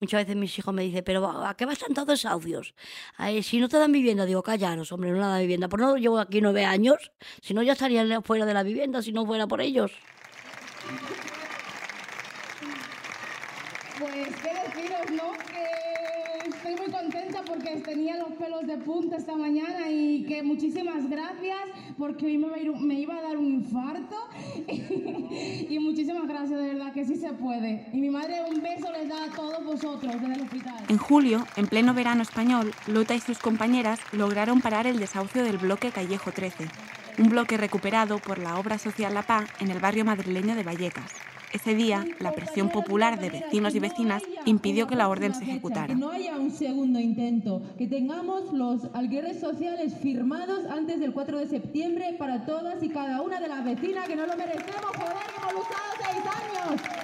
Muchas 0.00 0.22
veces 0.22 0.36
mis 0.36 0.56
hijos 0.58 0.72
me 0.72 0.82
dicen, 0.82 1.02
pero 1.04 1.26
¿a 1.28 1.54
qué 1.56 1.66
vas 1.66 1.78
tantos 1.78 2.06
desahucios? 2.06 2.74
si 3.42 3.58
no 3.58 3.68
te 3.68 3.78
dan 3.78 3.90
vivienda, 3.90 4.26
digo, 4.26 4.42
callaros, 4.42 4.92
hombre, 4.92 5.10
no 5.10 5.18
dan 5.18 5.40
vivienda. 5.40 5.68
Por 5.68 5.80
no 5.80 5.96
llevo 5.96 6.20
aquí 6.20 6.40
nueve 6.40 6.64
años, 6.64 7.10
si 7.42 7.52
no 7.52 7.62
ya 7.62 7.72
estarían 7.72 8.22
fuera 8.22 8.46
de 8.46 8.54
la 8.54 8.62
vivienda, 8.62 9.02
si 9.02 9.12
no 9.12 9.26
fuera 9.26 9.46
por 9.46 9.60
ellos. 9.60 9.92
Pues 13.98 14.28
qué 14.36 14.80
deciros, 14.80 15.10
¿no? 15.10 15.32
estoy 16.48 16.74
muy 16.76 16.90
contenta 17.10 17.42
porque 17.46 17.76
tenía 17.76 18.18
los 18.18 18.32
pelos 18.32 18.66
de 18.66 18.76
punta 18.76 19.16
esta 19.16 19.34
mañana 19.34 19.90
y 19.90 20.24
que 20.24 20.42
muchísimas 20.42 21.08
gracias 21.08 21.56
porque 21.96 22.26
hoy 22.26 22.36
me, 22.36 22.48
me 22.80 23.00
iba 23.00 23.16
a 23.16 23.22
dar 23.22 23.38
un 23.38 23.46
infarto 23.46 24.16
y 24.68 25.78
muchísimas 25.78 26.28
gracias, 26.28 26.60
de 26.60 26.66
verdad 26.74 26.92
que 26.92 27.06
sí 27.06 27.16
se 27.16 27.32
puede. 27.32 27.88
Y 27.94 28.00
mi 28.00 28.10
madre 28.10 28.42
un 28.50 28.60
beso 28.62 28.92
les 28.92 29.08
da 29.08 29.24
a 29.24 29.30
todos 29.30 29.64
vosotros 29.64 30.12
desde 30.20 30.34
el 30.34 30.42
hospital. 30.42 30.84
En 30.88 30.98
julio, 30.98 31.46
en 31.56 31.66
pleno 31.66 31.94
verano 31.94 32.22
español, 32.22 32.72
Luta 32.86 33.14
y 33.14 33.20
sus 33.20 33.38
compañeras 33.38 34.00
lograron 34.12 34.60
parar 34.60 34.86
el 34.86 34.98
desahucio 34.98 35.44
del 35.44 35.56
bloque 35.56 35.90
Callejo 35.90 36.32
13, 36.32 36.68
un 37.18 37.30
bloque 37.30 37.56
recuperado 37.56 38.18
por 38.18 38.38
la 38.38 38.58
obra 38.58 38.78
social 38.78 39.14
La 39.14 39.22
Paz 39.22 39.48
en 39.60 39.70
el 39.70 39.78
barrio 39.78 40.04
madrileño 40.04 40.54
de 40.54 40.62
Vallecas. 40.62 41.37
Ese 41.52 41.74
día, 41.74 42.04
la 42.20 42.32
presión 42.32 42.68
popular 42.68 43.18
de 43.18 43.30
vecinos 43.30 43.74
y 43.74 43.80
vecinas 43.80 44.22
impidió 44.44 44.86
que 44.86 44.96
la 44.96 45.08
orden 45.08 45.34
se 45.34 45.44
ejecutara. 45.44 45.86
Que 45.86 45.94
no 45.94 46.10
haya 46.10 46.36
un 46.36 46.50
segundo 46.50 47.00
intento, 47.00 47.62
que 47.78 47.86
tengamos 47.86 48.52
los 48.52 48.82
alquileres 48.92 49.40
sociales 49.40 49.94
firmados 50.02 50.66
antes 50.66 51.00
del 51.00 51.12
4 51.12 51.38
de 51.38 51.46
septiembre 51.46 52.16
para 52.18 52.44
todas 52.44 52.82
y 52.82 52.90
cada 52.90 53.22
una 53.22 53.40
de 53.40 53.48
las 53.48 53.64
vecinas 53.64 54.06
que 54.06 54.16
no 54.16 54.26
lo 54.26 54.36
merecemos, 54.36 54.90
joder, 54.94 55.16
que 55.26 55.40
hemos 55.40 55.52
luchado 55.54 55.88
seis 56.02 56.24
años. 56.26 56.97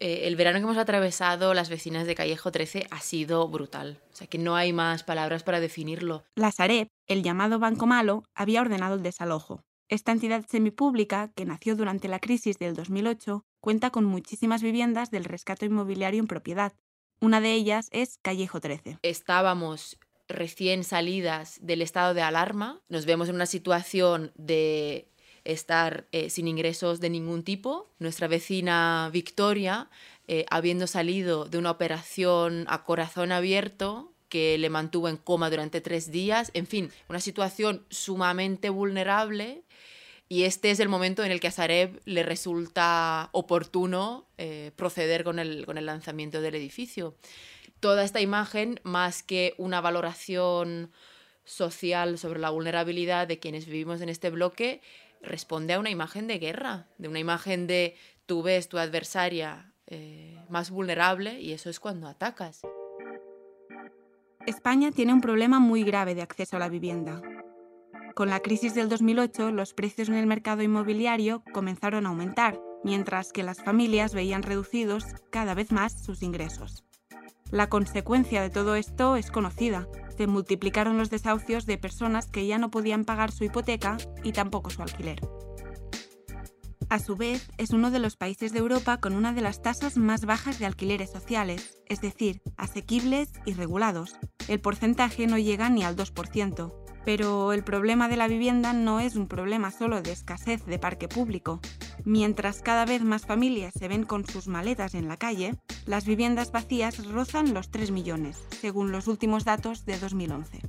Eh, 0.00 0.26
el 0.26 0.36
verano 0.36 0.58
que 0.58 0.64
hemos 0.64 0.76
atravesado 0.76 1.54
las 1.54 1.68
vecinas 1.68 2.06
de 2.06 2.14
Callejo 2.14 2.52
13 2.52 2.86
ha 2.90 3.00
sido 3.00 3.46
brutal. 3.48 4.00
O 4.12 4.16
sea 4.16 4.26
que 4.26 4.38
no 4.38 4.56
hay 4.56 4.72
más 4.72 5.02
palabras 5.02 5.42
para 5.42 5.60
definirlo. 5.60 6.24
La 6.34 6.52
Sareb, 6.52 6.88
el 7.06 7.22
llamado 7.22 7.58
Banco 7.58 7.86
Malo, 7.86 8.24
había 8.34 8.60
ordenado 8.60 8.94
el 8.94 9.02
desalojo. 9.02 9.62
Esta 9.88 10.12
entidad 10.12 10.44
semipública, 10.46 11.32
que 11.34 11.46
nació 11.46 11.74
durante 11.74 12.08
la 12.08 12.18
crisis 12.18 12.58
del 12.58 12.74
2008, 12.74 13.42
cuenta 13.60 13.90
con 13.90 14.04
muchísimas 14.04 14.62
viviendas 14.62 15.10
del 15.10 15.24
rescate 15.24 15.66
inmobiliario 15.66 16.20
en 16.20 16.26
propiedad. 16.26 16.74
Una 17.20 17.40
de 17.40 17.52
ellas 17.54 17.88
es 17.90 18.18
Callejo 18.18 18.60
13. 18.60 18.98
Estábamos 19.02 19.98
recién 20.28 20.84
salidas 20.84 21.58
del 21.62 21.82
estado 21.82 22.14
de 22.14 22.22
alarma, 22.22 22.82
nos 22.88 23.06
vemos 23.06 23.28
en 23.28 23.34
una 23.34 23.46
situación 23.46 24.30
de 24.36 25.08
estar 25.48 26.06
eh, 26.12 26.30
sin 26.30 26.46
ingresos 26.46 27.00
de 27.00 27.10
ningún 27.10 27.42
tipo. 27.42 27.90
Nuestra 27.98 28.28
vecina 28.28 29.10
Victoria, 29.12 29.88
eh, 30.28 30.44
habiendo 30.50 30.86
salido 30.86 31.46
de 31.46 31.58
una 31.58 31.70
operación 31.70 32.66
a 32.68 32.84
corazón 32.84 33.32
abierto, 33.32 34.12
que 34.28 34.58
le 34.58 34.68
mantuvo 34.68 35.08
en 35.08 35.16
coma 35.16 35.48
durante 35.48 35.80
tres 35.80 36.10
días, 36.10 36.50
en 36.52 36.66
fin, 36.66 36.90
una 37.08 37.18
situación 37.18 37.86
sumamente 37.88 38.68
vulnerable 38.68 39.64
y 40.28 40.42
este 40.44 40.70
es 40.70 40.80
el 40.80 40.90
momento 40.90 41.24
en 41.24 41.32
el 41.32 41.40
que 41.40 41.48
a 41.48 41.50
Sareb 41.50 42.02
le 42.04 42.22
resulta 42.22 43.30
oportuno 43.32 44.26
eh, 44.36 44.72
proceder 44.76 45.24
con 45.24 45.38
el, 45.38 45.64
con 45.64 45.78
el 45.78 45.86
lanzamiento 45.86 46.42
del 46.42 46.54
edificio. 46.54 47.14
Toda 47.80 48.04
esta 48.04 48.20
imagen, 48.20 48.80
más 48.82 49.22
que 49.22 49.54
una 49.56 49.80
valoración 49.80 50.92
social 51.44 52.18
sobre 52.18 52.40
la 52.40 52.50
vulnerabilidad 52.50 53.26
de 53.26 53.38
quienes 53.38 53.64
vivimos 53.64 54.02
en 54.02 54.10
este 54.10 54.28
bloque, 54.28 54.82
responde 55.22 55.74
a 55.74 55.78
una 55.78 55.90
imagen 55.90 56.26
de 56.26 56.38
guerra, 56.38 56.88
de 56.98 57.08
una 57.08 57.18
imagen 57.18 57.66
de 57.66 57.96
tú 58.26 58.42
ves 58.42 58.68
tu 58.68 58.78
adversaria 58.78 59.72
eh, 59.86 60.38
más 60.48 60.70
vulnerable 60.70 61.40
y 61.40 61.52
eso 61.52 61.70
es 61.70 61.80
cuando 61.80 62.08
atacas. 62.08 62.62
España 64.46 64.92
tiene 64.92 65.12
un 65.12 65.20
problema 65.20 65.60
muy 65.60 65.82
grave 65.82 66.14
de 66.14 66.22
acceso 66.22 66.56
a 66.56 66.58
la 66.58 66.68
vivienda. 66.68 67.20
Con 68.14 68.30
la 68.30 68.40
crisis 68.40 68.74
del 68.74 68.88
2008, 68.88 69.52
los 69.52 69.74
precios 69.74 70.08
en 70.08 70.14
el 70.14 70.26
mercado 70.26 70.62
inmobiliario 70.62 71.42
comenzaron 71.52 72.04
a 72.04 72.08
aumentar, 72.08 72.60
mientras 72.82 73.32
que 73.32 73.42
las 73.42 73.62
familias 73.62 74.14
veían 74.14 74.42
reducidos 74.42 75.04
cada 75.30 75.54
vez 75.54 75.70
más 75.70 76.04
sus 76.04 76.22
ingresos. 76.22 76.84
La 77.50 77.68
consecuencia 77.68 78.42
de 78.42 78.50
todo 78.50 78.74
esto 78.74 79.16
es 79.16 79.30
conocida. 79.30 79.86
Se 80.18 80.26
multiplicaron 80.26 80.98
los 80.98 81.10
desahucios 81.10 81.64
de 81.64 81.78
personas 81.78 82.26
que 82.26 82.44
ya 82.44 82.58
no 82.58 82.72
podían 82.72 83.04
pagar 83.04 83.30
su 83.30 83.44
hipoteca 83.44 83.98
y 84.24 84.32
tampoco 84.32 84.68
su 84.68 84.82
alquiler. 84.82 85.20
A 86.90 86.98
su 86.98 87.14
vez, 87.14 87.48
es 87.56 87.70
uno 87.70 87.92
de 87.92 88.00
los 88.00 88.16
países 88.16 88.52
de 88.52 88.58
Europa 88.58 88.98
con 88.98 89.12
una 89.12 89.32
de 89.32 89.42
las 89.42 89.62
tasas 89.62 89.96
más 89.96 90.24
bajas 90.24 90.58
de 90.58 90.66
alquileres 90.66 91.12
sociales, 91.12 91.78
es 91.86 92.00
decir, 92.00 92.42
asequibles 92.56 93.30
y 93.46 93.52
regulados. 93.52 94.16
El 94.48 94.58
porcentaje 94.60 95.28
no 95.28 95.38
llega 95.38 95.68
ni 95.68 95.84
al 95.84 95.94
2%. 95.94 96.74
Pero 97.04 97.52
el 97.52 97.62
problema 97.62 98.08
de 98.08 98.16
la 98.16 98.26
vivienda 98.26 98.72
no 98.72 98.98
es 98.98 99.14
un 99.14 99.28
problema 99.28 99.70
solo 99.70 100.02
de 100.02 100.10
escasez 100.10 100.66
de 100.66 100.80
parque 100.80 101.06
público. 101.06 101.60
Mientras 102.04 102.62
cada 102.62 102.84
vez 102.84 103.02
más 103.02 103.26
familias 103.26 103.74
se 103.78 103.88
ven 103.88 104.04
con 104.04 104.26
sus 104.26 104.48
maletas 104.48 104.94
en 104.94 105.08
la 105.08 105.16
calle, 105.16 105.54
las 105.86 106.04
viviendas 106.06 106.52
vacías 106.52 107.04
rozan 107.06 107.54
los 107.54 107.70
3 107.70 107.90
millones, 107.90 108.38
según 108.60 108.92
los 108.92 109.08
últimos 109.08 109.44
datos 109.44 109.84
de 109.84 109.98
2011. 109.98 110.60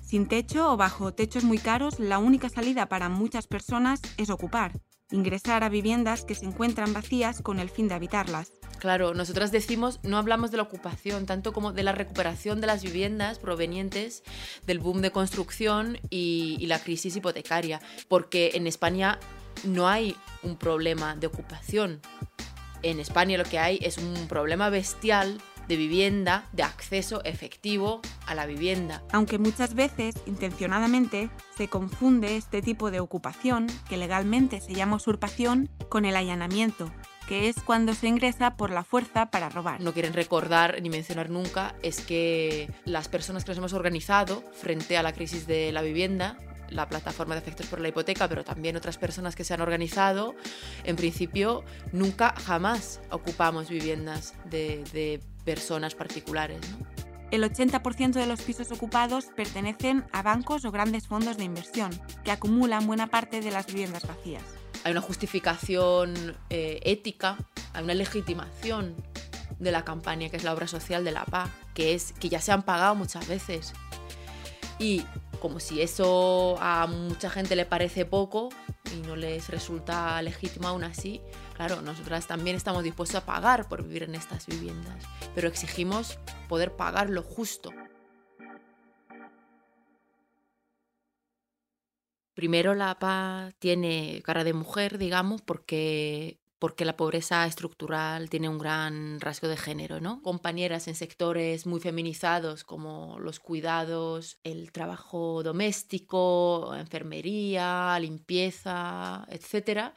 Sin 0.00 0.26
techo 0.28 0.72
o 0.72 0.76
bajo 0.76 1.12
techos 1.12 1.44
muy 1.44 1.58
caros, 1.58 1.98
la 1.98 2.18
única 2.18 2.48
salida 2.48 2.86
para 2.86 3.08
muchas 3.08 3.46
personas 3.46 4.00
es 4.16 4.30
ocupar, 4.30 4.80
ingresar 5.10 5.64
a 5.64 5.68
viviendas 5.68 6.24
que 6.24 6.34
se 6.34 6.46
encuentran 6.46 6.92
vacías 6.92 7.42
con 7.42 7.58
el 7.58 7.70
fin 7.70 7.88
de 7.88 7.94
habitarlas. 7.94 8.52
Claro, 8.78 9.14
nosotras 9.14 9.50
decimos, 9.50 9.98
no 10.02 10.18
hablamos 10.18 10.50
de 10.50 10.58
la 10.58 10.64
ocupación, 10.64 11.24
tanto 11.24 11.52
como 11.52 11.72
de 11.72 11.82
la 11.82 11.92
recuperación 11.92 12.60
de 12.60 12.66
las 12.66 12.82
viviendas 12.82 13.38
provenientes 13.38 14.22
del 14.66 14.78
boom 14.78 15.00
de 15.00 15.10
construcción 15.10 15.98
y, 16.10 16.58
y 16.60 16.66
la 16.66 16.78
crisis 16.78 17.16
hipotecaria, 17.16 17.80
porque 18.08 18.50
en 18.54 18.66
España 18.66 19.18
no 19.64 19.88
hay 19.88 20.16
un 20.42 20.56
problema 20.56 21.16
de 21.16 21.26
ocupación. 21.26 22.00
En 22.82 23.00
España 23.00 23.38
lo 23.38 23.44
que 23.44 23.58
hay 23.58 23.78
es 23.82 23.98
un 23.98 24.28
problema 24.28 24.68
bestial 24.68 25.40
de 25.68 25.76
vivienda, 25.76 26.46
de 26.52 26.62
acceso 26.62 27.22
efectivo 27.24 28.02
a 28.26 28.34
la 28.34 28.46
vivienda. 28.46 29.02
Aunque 29.12 29.38
muchas 29.38 29.74
veces, 29.74 30.14
intencionadamente, 30.26 31.30
se 31.56 31.68
confunde 31.68 32.36
este 32.36 32.62
tipo 32.62 32.90
de 32.90 33.00
ocupación, 33.00 33.66
que 33.88 33.96
legalmente 33.96 34.60
se 34.60 34.74
llama 34.74 34.96
usurpación, 34.96 35.70
con 35.88 36.04
el 36.04 36.16
allanamiento, 36.16 36.90
que 37.26 37.48
es 37.48 37.56
cuando 37.64 37.94
se 37.94 38.08
ingresa 38.08 38.56
por 38.56 38.70
la 38.70 38.84
fuerza 38.84 39.30
para 39.30 39.48
robar. 39.48 39.80
No 39.80 39.92
quieren 39.92 40.12
recordar 40.12 40.80
ni 40.82 40.90
mencionar 40.90 41.30
nunca 41.30 41.74
es 41.82 42.00
que 42.00 42.70
las 42.84 43.08
personas 43.08 43.44
que 43.44 43.52
nos 43.52 43.58
hemos 43.58 43.72
organizado 43.72 44.44
frente 44.52 44.96
a 44.96 45.02
la 45.02 45.12
crisis 45.12 45.46
de 45.46 45.72
la 45.72 45.82
vivienda 45.82 46.36
la 46.70 46.88
plataforma 46.88 47.34
de 47.34 47.40
efectos 47.40 47.66
por 47.66 47.80
la 47.80 47.88
hipoteca, 47.88 48.28
pero 48.28 48.44
también 48.44 48.76
otras 48.76 48.98
personas 48.98 49.36
que 49.36 49.44
se 49.44 49.54
han 49.54 49.60
organizado, 49.60 50.34
en 50.84 50.96
principio 50.96 51.64
nunca 51.92 52.34
jamás 52.44 53.00
ocupamos 53.10 53.68
viviendas 53.68 54.34
de, 54.50 54.84
de 54.92 55.20
personas 55.44 55.94
particulares. 55.94 56.60
¿no? 56.70 56.94
El 57.30 57.42
80% 57.42 58.12
de 58.12 58.26
los 58.26 58.42
pisos 58.42 58.70
ocupados 58.70 59.26
pertenecen 59.34 60.04
a 60.12 60.22
bancos 60.22 60.64
o 60.64 60.70
grandes 60.70 61.08
fondos 61.08 61.36
de 61.36 61.44
inversión, 61.44 61.90
que 62.22 62.30
acumulan 62.30 62.86
buena 62.86 63.08
parte 63.08 63.40
de 63.40 63.50
las 63.50 63.66
viviendas 63.66 64.06
vacías. 64.06 64.44
Hay 64.84 64.92
una 64.92 65.00
justificación 65.00 66.36
eh, 66.50 66.80
ética, 66.84 67.38
hay 67.72 67.82
una 67.82 67.94
legitimación 67.94 68.94
de 69.58 69.72
la 69.72 69.84
campaña 69.84 70.28
que 70.28 70.36
es 70.36 70.44
la 70.44 70.52
obra 70.52 70.68
social 70.68 71.04
de 71.04 71.10
la 71.12 71.24
paz, 71.24 71.50
que 71.74 71.94
es 71.94 72.12
que 72.12 72.28
ya 72.28 72.40
se 72.40 72.52
han 72.52 72.62
pagado 72.62 72.94
muchas 72.94 73.26
veces. 73.26 73.72
Y 74.78 75.04
como 75.40 75.60
si 75.60 75.82
eso 75.82 76.56
a 76.60 76.86
mucha 76.86 77.30
gente 77.30 77.54
le 77.54 77.66
parece 77.66 78.04
poco 78.04 78.48
y 78.92 79.06
no 79.06 79.14
les 79.14 79.48
resulta 79.48 80.20
legítimo 80.22 80.68
aún 80.68 80.84
así, 80.84 81.20
claro, 81.54 81.80
nosotras 81.82 82.26
también 82.26 82.56
estamos 82.56 82.82
dispuestos 82.82 83.22
a 83.22 83.26
pagar 83.26 83.68
por 83.68 83.82
vivir 83.82 84.04
en 84.04 84.14
estas 84.14 84.46
viviendas, 84.46 85.04
pero 85.34 85.48
exigimos 85.48 86.18
poder 86.48 86.72
pagar 86.72 87.10
lo 87.10 87.22
justo. 87.22 87.70
Primero 92.34 92.74
la 92.74 92.90
APA 92.90 93.52
tiene 93.60 94.20
cara 94.24 94.42
de 94.42 94.54
mujer, 94.54 94.98
digamos, 94.98 95.40
porque 95.40 96.40
porque 96.64 96.86
la 96.86 96.96
pobreza 96.96 97.44
estructural 97.44 98.30
tiene 98.30 98.48
un 98.48 98.56
gran 98.56 99.20
rasgo 99.20 99.48
de 99.48 99.58
género, 99.58 100.00
¿no? 100.00 100.22
Compañeras 100.22 100.88
en 100.88 100.94
sectores 100.94 101.66
muy 101.66 101.78
feminizados 101.78 102.64
como 102.64 103.18
los 103.18 103.38
cuidados, 103.38 104.38
el 104.44 104.72
trabajo 104.72 105.42
doméstico, 105.42 106.74
enfermería, 106.74 107.98
limpieza, 108.00 109.26
etcétera, 109.28 109.94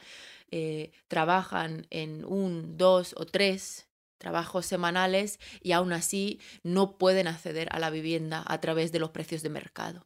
eh, 0.52 0.92
trabajan 1.08 1.88
en 1.90 2.26
un, 2.26 2.76
dos 2.76 3.16
o 3.18 3.26
tres 3.26 3.88
trabajos 4.18 4.66
semanales 4.66 5.40
y 5.62 5.72
aún 5.72 5.94
así 5.94 6.42
no 6.64 6.98
pueden 6.98 7.30
acceder 7.30 7.70
a 7.72 7.80
la 7.80 7.92
vivienda 7.92 8.44
a 8.46 8.60
través 8.60 8.92
de 8.92 9.00
los 9.00 9.12
precios 9.12 9.42
de 9.42 9.50
mercado. 9.50 10.06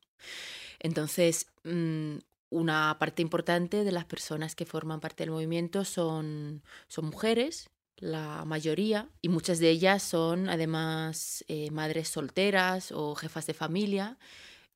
Entonces, 0.77 1.47
mmm, 1.63 2.17
una 2.51 2.97
parte 2.99 3.23
importante 3.23 3.83
de 3.83 3.91
las 3.91 4.05
personas 4.05 4.55
que 4.55 4.65
forman 4.65 4.99
parte 4.99 5.23
del 5.23 5.31
movimiento 5.31 5.83
son, 5.85 6.61
son 6.87 7.05
mujeres, 7.05 7.69
la 7.97 8.45
mayoría, 8.45 9.09
y 9.21 9.29
muchas 9.29 9.59
de 9.59 9.69
ellas 9.69 10.03
son 10.03 10.49
además 10.49 11.43
eh, 11.47 11.71
madres 11.71 12.09
solteras 12.09 12.91
o 12.91 13.15
jefas 13.15 13.47
de 13.47 13.53
familia, 13.53 14.19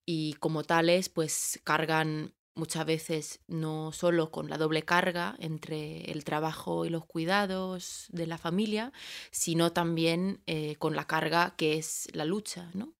y 0.05 0.33
como 0.35 0.63
tales, 0.63 1.09
pues 1.09 1.59
cargan 1.63 2.33
muchas 2.55 2.85
veces 2.85 3.41
no 3.47 3.91
solo 3.91 4.31
con 4.31 4.49
la 4.49 4.57
doble 4.57 4.83
carga 4.83 5.35
entre 5.39 6.09
el 6.11 6.23
trabajo 6.23 6.85
y 6.85 6.89
los 6.89 7.05
cuidados 7.05 8.07
de 8.09 8.27
la 8.27 8.37
familia, 8.37 8.93
sino 9.31 9.73
también 9.73 10.41
eh, 10.47 10.75
con 10.77 10.95
la 10.95 11.05
carga 11.05 11.55
que 11.57 11.77
es 11.77 12.07
la 12.13 12.23
lucha, 12.25 12.71
¿no? 12.73 12.93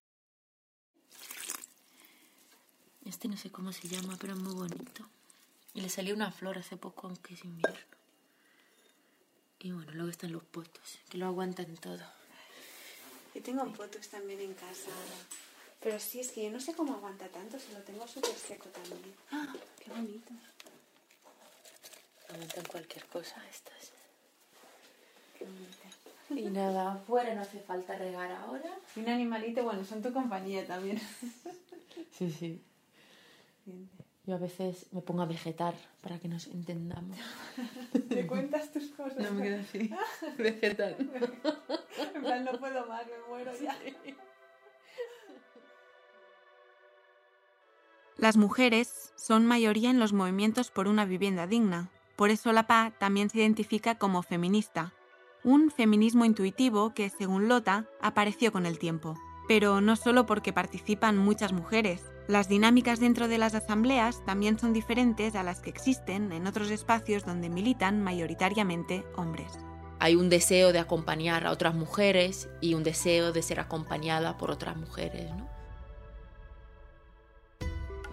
Este 3.06 3.28
no 3.28 3.36
sé 3.36 3.50
cómo 3.50 3.72
se 3.72 3.86
llama, 3.86 4.16
pero 4.20 4.32
es 4.32 4.38
muy 4.40 4.52
bonito. 4.52 5.08
Y 5.74 5.80
le 5.80 5.88
salió 5.88 6.12
una 6.14 6.32
flor 6.32 6.58
hace 6.58 6.76
poco, 6.76 7.06
aunque 7.06 7.34
es 7.34 7.44
invierno. 7.44 7.78
Y 9.60 9.70
bueno, 9.70 9.92
luego 9.92 10.10
están 10.10 10.32
los 10.32 10.42
potos, 10.42 10.98
que 11.08 11.16
lo 11.16 11.26
aguantan 11.26 11.76
todo. 11.76 12.02
Yo 13.32 13.42
tengo 13.42 13.64
potos 13.72 14.08
también 14.08 14.40
en 14.40 14.54
casa. 14.54 14.90
Pero 15.80 16.00
sí, 16.00 16.18
es 16.18 16.32
que 16.32 16.44
yo 16.44 16.50
no 16.50 16.58
sé 16.58 16.74
cómo 16.74 16.94
aguanta 16.94 17.28
tanto, 17.28 17.60
si 17.60 17.72
lo 17.72 17.78
tengo 17.80 18.08
súper 18.08 18.34
seco 18.34 18.68
también. 18.70 19.14
¡Ah! 19.30 19.54
¡Qué 19.78 19.90
bonito! 19.90 20.32
Aguantan 22.28 22.64
cualquier 22.64 23.06
cosa 23.06 23.36
estas. 23.48 23.92
Y 26.30 26.42
nada, 26.46 26.94
afuera 26.94 27.34
no 27.34 27.42
hace 27.42 27.60
falta 27.60 27.96
regar 27.96 28.32
ahora. 28.32 28.76
Y 28.96 29.00
un 29.00 29.08
animalito, 29.10 29.62
bueno, 29.62 29.84
son 29.84 30.02
tu 30.02 30.12
compañía 30.12 30.66
también. 30.66 31.00
Sí, 32.18 32.30
sí. 32.30 32.62
Yo 34.24 34.34
a 34.34 34.38
veces 34.38 34.86
me 34.92 35.02
pongo 35.02 35.22
a 35.22 35.26
vegetar 35.26 35.74
para 36.00 36.18
que 36.18 36.28
nos 36.28 36.48
entendamos. 36.48 37.16
¿Te 37.92 38.26
cuenta 38.26 38.58
cuentas 38.58 38.72
tus 38.72 38.88
cosas. 38.90 39.18
No 39.18 39.32
me 39.34 39.42
quedo 39.42 39.60
así, 39.60 39.78
en 40.38 42.22
plan, 42.22 42.44
no 42.44 42.58
puedo 42.58 42.86
más, 42.86 43.06
me 43.06 43.28
muero 43.28 43.52
ya. 43.60 43.76
Las 48.18 48.36
mujeres 48.36 49.12
son 49.14 49.46
mayoría 49.46 49.90
en 49.90 50.00
los 50.00 50.12
movimientos 50.12 50.70
por 50.70 50.88
una 50.88 51.04
vivienda 51.04 51.46
digna. 51.46 51.90
Por 52.16 52.30
eso 52.30 52.52
la 52.52 52.66
PA 52.66 52.94
también 52.98 53.28
se 53.30 53.38
identifica 53.38 53.96
como 53.96 54.22
feminista. 54.22 54.94
Un 55.44 55.70
feminismo 55.70 56.24
intuitivo 56.24 56.94
que, 56.94 57.10
según 57.10 57.46
Lota, 57.46 57.86
apareció 58.00 58.52
con 58.52 58.64
el 58.66 58.78
tiempo. 58.78 59.16
Pero 59.46 59.80
no 59.80 59.94
solo 59.96 60.26
porque 60.26 60.52
participan 60.52 61.18
muchas 61.18 61.52
mujeres. 61.52 62.02
Las 62.28 62.48
dinámicas 62.48 62.98
dentro 62.98 63.28
de 63.28 63.38
las 63.38 63.54
asambleas 63.54 64.24
también 64.24 64.58
son 64.58 64.72
diferentes 64.72 65.36
a 65.36 65.44
las 65.44 65.60
que 65.60 65.70
existen 65.70 66.32
en 66.32 66.48
otros 66.48 66.70
espacios 66.70 67.24
donde 67.24 67.48
militan 67.48 68.02
mayoritariamente 68.02 69.04
hombres. 69.16 69.52
Hay 70.00 70.16
un 70.16 70.28
deseo 70.28 70.72
de 70.72 70.80
acompañar 70.80 71.46
a 71.46 71.52
otras 71.52 71.74
mujeres 71.74 72.48
y 72.60 72.74
un 72.74 72.82
deseo 72.82 73.32
de 73.32 73.42
ser 73.42 73.60
acompañada 73.60 74.36
por 74.36 74.50
otras 74.50 74.76
mujeres. 74.76 75.30
¿no? 75.36 75.55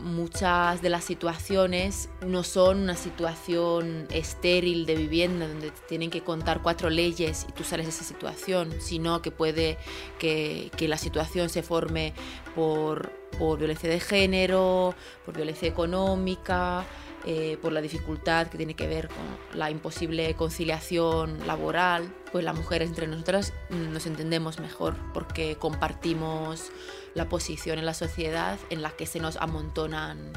Muchas 0.03 0.81
de 0.81 0.89
las 0.89 1.03
situaciones 1.03 2.09
no 2.25 2.43
son 2.43 2.79
una 2.79 2.95
situación 2.95 4.07
estéril 4.11 4.85
de 4.85 4.95
vivienda 4.95 5.47
donde 5.47 5.71
tienen 5.87 6.09
que 6.09 6.21
contar 6.21 6.61
cuatro 6.61 6.89
leyes 6.89 7.45
y 7.47 7.53
tú 7.53 7.63
sales 7.63 7.85
de 7.85 7.91
esa 7.91 8.03
situación, 8.03 8.73
sino 8.79 9.21
que 9.21 9.31
puede 9.31 9.77
que, 10.19 10.71
la 10.83 10.97
situación 10.97 11.49
se 11.49 11.63
forme 11.63 12.13
por, 12.55 13.13
por, 13.39 13.57
violencia 13.57 13.89
de 13.89 14.01
género, 14.01 14.93
por 15.25 15.33
violencia 15.33 15.67
económica, 15.67 16.85
eh, 17.25 17.57
por 17.61 17.71
la 17.71 17.79
dificultad 17.79 18.47
que 18.47 18.57
tiene 18.57 18.73
que 18.73 18.85
ver 18.85 19.07
con 19.07 19.57
la 19.57 19.71
imposible 19.71 20.33
conciliación 20.33 21.47
laboral, 21.47 22.13
pues 22.33 22.43
las 22.43 22.53
mujeres 22.53 22.89
entre 22.89 23.07
nosotras 23.07 23.53
nos 23.69 24.05
entendemos 24.05 24.59
mejor 24.59 24.95
porque 25.13 25.55
compartimos 25.55 26.71
la 27.13 27.29
posición 27.29 27.79
en 27.79 27.85
la 27.85 27.93
sociedad 27.93 28.57
en 28.69 28.81
la 28.81 28.91
que 28.91 29.05
se 29.05 29.19
nos 29.19 29.37
amontonan 29.37 30.33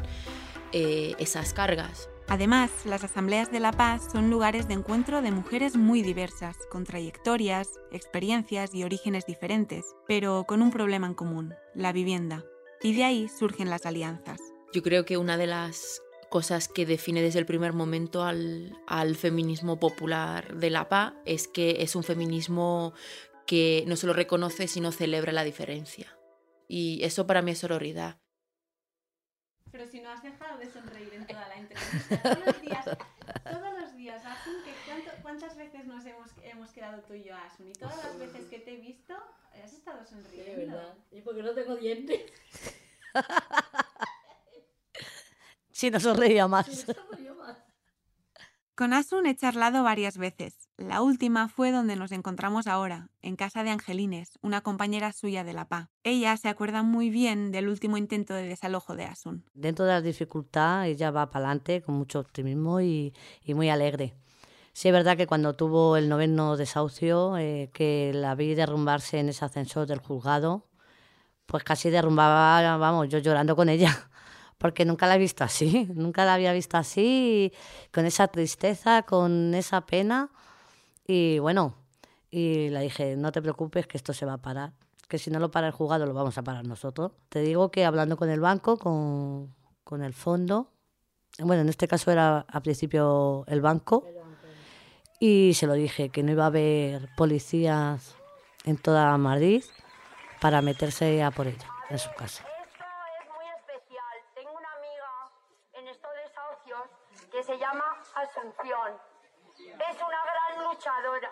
eh, 0.72 1.14
esas 1.18 1.52
cargas. 1.52 2.08
Además, 2.28 2.70
las 2.84 3.04
asambleas 3.04 3.52
de 3.52 3.60
la 3.60 3.70
paz 3.70 4.08
son 4.10 4.30
lugares 4.30 4.66
de 4.66 4.74
encuentro 4.74 5.22
de 5.22 5.30
mujeres 5.30 5.76
muy 5.76 6.02
diversas, 6.02 6.56
con 6.70 6.84
trayectorias, 6.84 7.68
experiencias 7.92 8.74
y 8.74 8.82
orígenes 8.82 9.26
diferentes, 9.26 9.84
pero 10.08 10.44
con 10.46 10.60
un 10.60 10.72
problema 10.72 11.06
en 11.06 11.14
común, 11.14 11.54
la 11.74 11.92
vivienda. 11.92 12.44
Y 12.82 12.94
de 12.94 13.04
ahí 13.04 13.28
surgen 13.28 13.70
las 13.70 13.86
alianzas. 13.86 14.40
Yo 14.72 14.82
creo 14.82 15.04
que 15.04 15.16
una 15.16 15.36
de 15.36 15.46
las 15.46 16.02
cosas 16.28 16.66
que 16.66 16.84
define 16.84 17.22
desde 17.22 17.38
el 17.38 17.46
primer 17.46 17.72
momento 17.72 18.24
al, 18.24 18.76
al 18.88 19.14
feminismo 19.14 19.78
popular 19.78 20.56
de 20.56 20.70
la 20.70 20.88
PA 20.88 21.14
es 21.24 21.46
que 21.46 21.82
es 21.82 21.94
un 21.94 22.02
feminismo 22.02 22.92
que 23.46 23.84
no 23.86 23.94
solo 23.94 24.12
reconoce, 24.12 24.66
sino 24.66 24.90
celebra 24.90 25.32
la 25.32 25.44
diferencia. 25.44 26.15
Y 26.68 27.04
eso 27.04 27.26
para 27.26 27.42
mí 27.42 27.52
es 27.52 27.58
sororidad. 27.58 28.18
Pero 29.70 29.86
si 29.86 30.00
no 30.00 30.10
has 30.10 30.22
dejado 30.22 30.58
de 30.58 30.70
sonreír 30.70 31.12
en 31.12 31.26
toda 31.26 31.48
la 31.48 31.56
entrevista, 31.56 32.22
todos 32.22 32.46
los 32.46 32.60
días, 32.62 32.84
todos 32.84 33.80
los 33.80 33.96
días, 33.96 34.24
Asun, 34.24 34.54
¿cuántas 35.22 35.56
veces 35.56 35.84
nos 35.84 36.04
hemos, 36.06 36.30
hemos 36.42 36.70
quedado 36.70 37.02
tú 37.02 37.14
y 37.14 37.24
yo, 37.24 37.36
Asun? 37.36 37.68
Y 37.68 37.72
todas 37.72 38.02
las 38.02 38.18
veces 38.18 38.46
que 38.46 38.60
te 38.60 38.74
he 38.74 38.80
visto, 38.80 39.14
has 39.62 39.72
estado 39.72 40.04
sonriendo. 40.04 40.44
Sí, 40.44 40.66
verdad. 40.66 40.94
Y 41.10 41.20
porque 41.20 41.42
no 41.42 41.52
tengo 41.52 41.76
dientes. 41.76 42.32
si 45.72 45.90
no 45.90 46.00
sonreía 46.00 46.48
más. 46.48 46.66
Si 46.66 46.86
no 46.86 46.94
sonreía 46.94 47.34
más. 47.34 47.35
Con 48.76 48.92
Asun 48.92 49.24
he 49.24 49.34
charlado 49.34 49.82
varias 49.82 50.18
veces. 50.18 50.68
La 50.76 51.00
última 51.00 51.48
fue 51.48 51.72
donde 51.72 51.96
nos 51.96 52.12
encontramos 52.12 52.66
ahora, 52.66 53.08
en 53.22 53.34
casa 53.34 53.64
de 53.64 53.70
Angelines, 53.70 54.38
una 54.42 54.60
compañera 54.60 55.14
suya 55.14 55.44
de 55.44 55.54
la 55.54 55.66
PA. 55.66 55.88
Ella 56.04 56.36
se 56.36 56.50
acuerda 56.50 56.82
muy 56.82 57.08
bien 57.08 57.52
del 57.52 57.70
último 57.70 57.96
intento 57.96 58.34
de 58.34 58.46
desalojo 58.46 58.94
de 58.94 59.04
Asun. 59.04 59.46
Dentro 59.54 59.86
de 59.86 59.92
la 59.92 60.02
dificultad, 60.02 60.86
ella 60.86 61.10
va 61.10 61.30
para 61.30 61.46
adelante 61.46 61.80
con 61.80 61.94
mucho 61.94 62.20
optimismo 62.20 62.82
y, 62.82 63.14
muy 63.46 63.70
alegre. 63.70 64.12
Sí 64.74 64.88
es 64.88 64.92
verdad 64.92 65.16
que 65.16 65.26
cuando 65.26 65.54
tuvo 65.54 65.96
el 65.96 66.10
noveno 66.10 66.58
desahucio, 66.58 67.38
eh, 67.38 67.70
que 67.72 68.12
la 68.12 68.34
vi 68.34 68.54
derrumbarse 68.54 69.18
en 69.18 69.30
ese 69.30 69.42
ascensor 69.46 69.86
del 69.86 70.00
juzgado, 70.00 70.66
pues 71.46 71.64
casi 71.64 71.88
derrumbaba, 71.88 72.76
vamos, 72.76 73.08
yo 73.08 73.20
llorando 73.20 73.56
con 73.56 73.70
ella 73.70 74.10
porque 74.58 74.84
nunca 74.84 75.06
la 75.06 75.16
he 75.16 75.18
visto 75.18 75.44
así, 75.44 75.86
nunca 75.94 76.24
la 76.24 76.34
había 76.34 76.52
visto 76.52 76.76
así, 76.76 77.52
con 77.92 78.06
esa 78.06 78.28
tristeza, 78.28 79.02
con 79.02 79.54
esa 79.54 79.86
pena. 79.86 80.30
Y 81.06 81.38
bueno, 81.38 81.74
y 82.30 82.70
le 82.70 82.80
dije, 82.80 83.16
no 83.16 83.32
te 83.32 83.42
preocupes, 83.42 83.86
que 83.86 83.96
esto 83.96 84.12
se 84.12 84.26
va 84.26 84.34
a 84.34 84.38
parar, 84.38 84.72
que 85.08 85.18
si 85.18 85.30
no 85.30 85.38
lo 85.38 85.50
para 85.50 85.68
el 85.68 85.72
juzgado 85.72 86.06
lo 86.06 86.14
vamos 86.14 86.36
a 86.38 86.42
parar 86.42 86.66
nosotros. 86.66 87.12
Te 87.28 87.40
digo 87.40 87.70
que 87.70 87.84
hablando 87.84 88.16
con 88.16 88.30
el 88.30 88.40
banco, 88.40 88.76
con, 88.78 89.54
con 89.84 90.02
el 90.02 90.14
fondo, 90.14 90.70
bueno, 91.38 91.62
en 91.62 91.68
este 91.68 91.86
caso 91.86 92.10
era 92.10 92.40
al 92.40 92.62
principio 92.62 93.44
el 93.46 93.60
banco, 93.60 94.04
y 95.18 95.54
se 95.54 95.66
lo 95.66 95.72
dije, 95.74 96.10
que 96.10 96.22
no 96.22 96.32
iba 96.32 96.44
a 96.44 96.48
haber 96.48 97.08
policías 97.16 98.16
en 98.64 98.76
toda 98.76 99.16
Madrid 99.16 99.64
para 100.40 100.60
meterse 100.60 101.22
a 101.22 101.30
por 101.30 101.46
ella 101.46 101.68
en 101.88 101.98
su 101.98 102.10
casa. 102.14 102.44
que 107.36 107.42
se 107.42 107.58
llama 107.58 107.84
Asunción. 108.14 108.98
Es 109.58 109.96
una 109.96 110.22
gran 110.24 110.64
luchadora. 110.64 111.30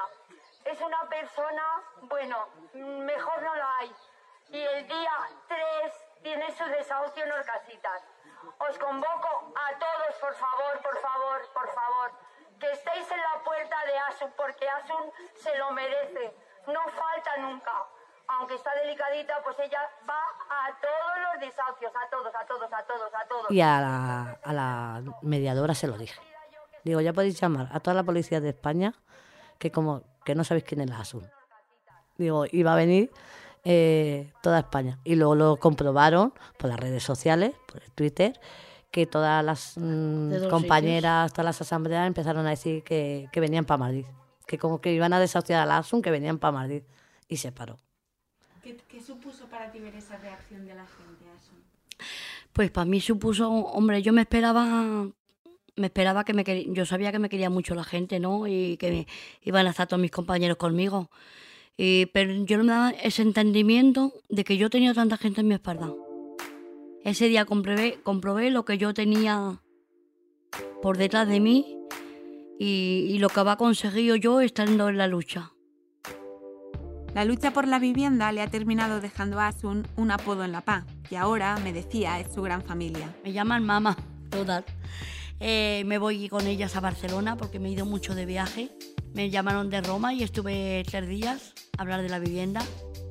Es 0.63 0.79
una 0.83 1.09
bueno, 2.03 2.49
mejor 2.75 3.43
no 3.43 3.55
la 3.55 3.79
hay. 3.79 3.93
Y 4.51 4.61
el 4.61 4.87
día 4.87 5.13
3 5.49 5.59
tiene 6.23 6.51
su 6.53 6.65
desahucio 6.65 7.25
en 7.25 7.33
Orcasitas. 7.33 8.03
Os 8.59 8.79
convoco 8.79 9.53
a 9.57 9.79
todos, 9.79 10.15
por 10.21 10.35
favor, 10.35 10.83
por 10.83 10.99
favor, 11.01 11.49
por 11.53 11.69
favor, 11.75 12.13
que 12.61 12.71
estéis 12.71 13.11
en 13.11 13.21
la 13.21 13.43
puerta 13.43 13.77
de 13.87 13.99
Asun, 13.99 14.33
porque 14.37 14.69
Asun 14.69 15.11
se 15.35 15.57
lo 15.59 15.71
merece. 15.73 16.37
No 16.67 16.81
falta 16.89 17.37
nunca 17.39 17.73
aunque 18.27 18.55
está 18.55 18.71
delicadita, 18.83 19.35
pues 19.43 19.59
ella 19.61 19.79
va 20.09 20.19
a 20.51 20.81
todos 20.81 21.23
los 21.23 21.41
desahucios, 21.41 21.93
a 21.95 22.09
todos, 22.11 22.35
a 22.35 22.47
todos, 22.47 22.73
a 22.73 22.83
todos, 22.85 23.15
a 23.15 23.29
todos. 23.29 23.51
Y 23.51 23.61
a 23.61 23.81
la, 23.81 24.39
a 24.43 24.53
la 24.53 25.03
mediadora 25.23 25.75
se 25.75 25.87
lo 25.87 25.99
dije. 25.99 26.21
Digo, 26.85 27.01
ya 27.01 27.13
podéis 27.13 27.41
llamar 27.41 27.69
a 27.73 27.81
toda 27.81 27.95
la 27.95 28.03
policía 28.03 28.41
de 28.41 28.51
España, 28.51 28.95
que 29.59 29.71
como 29.71 30.03
que 30.25 30.35
no 30.35 30.45
sabéis 30.45 30.65
quién 30.65 30.81
es 30.81 30.91
la 30.91 30.99
azul. 30.99 31.31
Digo, 32.17 32.47
iba 32.51 32.73
a 32.73 32.77
venir 32.77 33.11
eh, 33.65 34.33
toda 34.43 34.61
España. 34.61 34.99
Y 35.05 35.17
luego 35.17 35.35
lo 35.35 35.57
comprobaron 35.57 36.33
por 36.59 36.71
las 36.71 36.79
redes 36.79 37.03
sociales, 37.03 37.55
por 37.67 37.83
el 37.83 37.91
Twitter, 37.93 38.39
que 38.91 39.07
todas 39.07 39.45
las 39.45 39.75
mm, 39.77 40.49
compañeras, 40.51 41.33
todas 41.33 41.47
las 41.47 41.61
asambleas 41.61 42.07
empezaron 42.07 42.47
a 42.47 42.51
decir 42.51 42.83
que, 42.85 43.29
que 43.33 43.41
venían 43.41 43.65
para 43.65 43.79
Madrid. 43.79 44.05
Que 44.47 44.59
como 44.59 44.81
que 44.81 44.93
iban 44.93 45.13
a 45.13 45.19
desahuciar 45.19 45.61
a 45.61 45.67
la 45.67 45.79
ASUN, 45.79 46.03
que 46.03 46.11
venían 46.11 46.39
para 46.39 46.53
Madrid. 46.53 46.83
Y 47.29 47.39
se 47.39 47.51
paró. 47.53 47.81
¿Qué, 48.65 49.01
supuso 49.01 49.47
para 49.49 49.71
ti 49.71 49.79
ver 49.79 49.95
esa 49.95 50.17
reacción 50.17 50.65
de 50.65 50.75
la 50.75 50.87
gente 50.87 51.25
a 51.29 51.35
eso? 51.35 51.53
Pues 52.55 52.71
para 52.71 52.87
mí 52.87 52.99
supuso, 52.99 53.51
hombre, 53.51 54.01
yo 54.01 54.15
me 54.15 54.23
esperaba, 54.23 55.07
me 55.77 55.87
esperaba 55.87 56.25
que 56.25 56.33
me 56.33 56.45
yo 56.73 56.87
sabía 56.87 57.13
que 57.13 57.19
me 57.19 57.29
quería 57.29 57.51
mucho 57.51 57.75
la 57.75 57.85
gente, 57.85 58.21
¿no? 58.21 58.47
Y 58.47 58.79
que 58.79 59.07
iban 59.43 59.67
a 59.67 59.71
estar 59.71 59.87
todos 59.87 60.01
mis 60.01 60.11
compañeros 60.11 60.57
conmigo. 60.57 61.11
Y, 61.77 62.07
pero 62.07 62.33
yo 62.45 62.59
no 62.59 62.65
me 62.65 62.73
daba 62.73 62.91
ese 62.91 63.23
entendimiento 63.23 64.13
de 64.29 64.45
que 64.45 64.57
yo 64.57 64.71
tenía 64.71 64.95
tanta 64.95 65.17
gente 65.17 65.41
en 65.41 65.49
mi 65.49 65.55
espalda. 65.55 65.93
Ese 67.03 67.29
día 67.29 67.45
comprobé, 67.45 68.01
comprobé 68.03 68.51
lo 68.51 68.65
que 68.65 68.79
yo 68.79 68.95
tenía 68.95 69.61
por 70.81 70.97
detrás 70.97 71.29
de 71.29 71.41
mí 71.41 71.79
y, 72.59 73.07
y 73.11 73.19
lo 73.19 73.29
que 73.29 73.41
había 73.41 73.57
conseguido 73.57 74.17
yo 74.17 74.41
estando 74.41 74.89
en 74.89 74.99
la 74.99 75.07
lucha. 75.07 75.53
La 77.15 77.25
lucha 77.25 77.53
por 77.53 77.69
la 77.69 77.79
vivienda 77.79 78.33
le 78.33 78.43
ha 78.43 78.49
terminado 78.49 79.01
dejando 79.01 79.39
a 79.39 79.47
Asun 79.47 79.87
un 79.97 80.11
apodo 80.11 80.45
en 80.45 80.51
la 80.51 80.63
PA 80.63 80.85
y 81.11 81.15
ahora, 81.15 81.57
me 81.63 81.73
decía, 81.73 82.19
es 82.19 82.33
su 82.35 82.43
gran 82.43 82.63
familia. 82.63 83.15
Me 83.23 83.33
llaman 83.33 83.65
mamá, 83.65 83.97
todas. 84.31 84.65
Eh, 85.39 85.85
me 85.87 85.99
voy 85.99 86.29
con 86.29 86.47
ellas 86.49 86.75
a 86.75 86.81
Barcelona 86.81 87.37
porque 87.37 87.61
me 87.61 87.69
he 87.69 87.73
ido 87.73 87.87
mucho 87.87 88.17
de 88.17 88.27
viaje. 88.27 88.71
Me 89.15 89.31
llamaron 89.31 89.71
de 89.71 89.81
Roma 89.81 90.13
y 90.13 90.25
estuve 90.25 90.83
tres 90.85 91.09
días 91.09 91.55
a 91.79 91.83
hablar 91.83 92.03
de 92.03 92.09
la 92.09 92.19
vivienda. 92.19 92.63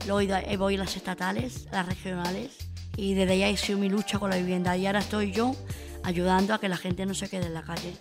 Luego 0.05 0.19
eh, 0.19 0.57
voy 0.57 0.75
a 0.75 0.79
las 0.79 0.97
estatales, 0.97 1.69
las 1.71 1.85
regionales 1.85 2.57
y 2.97 3.13
desde 3.13 3.31
ahí 3.31 3.53
ha 3.53 3.57
sido 3.57 3.79
mi 3.79 3.87
lucha 3.87 4.19
con 4.19 4.29
la 4.29 4.35
vivienda 4.35 4.75
y 4.75 4.85
ahora 4.85 4.99
estoy 4.99 5.31
yo 5.31 5.55
ayudando 6.03 6.53
a 6.53 6.59
que 6.59 6.67
la 6.67 6.75
gente 6.75 7.05
no 7.05 7.13
se 7.13 7.29
quede 7.29 7.45
en 7.45 7.53
la 7.53 7.63
calle. 7.63 7.93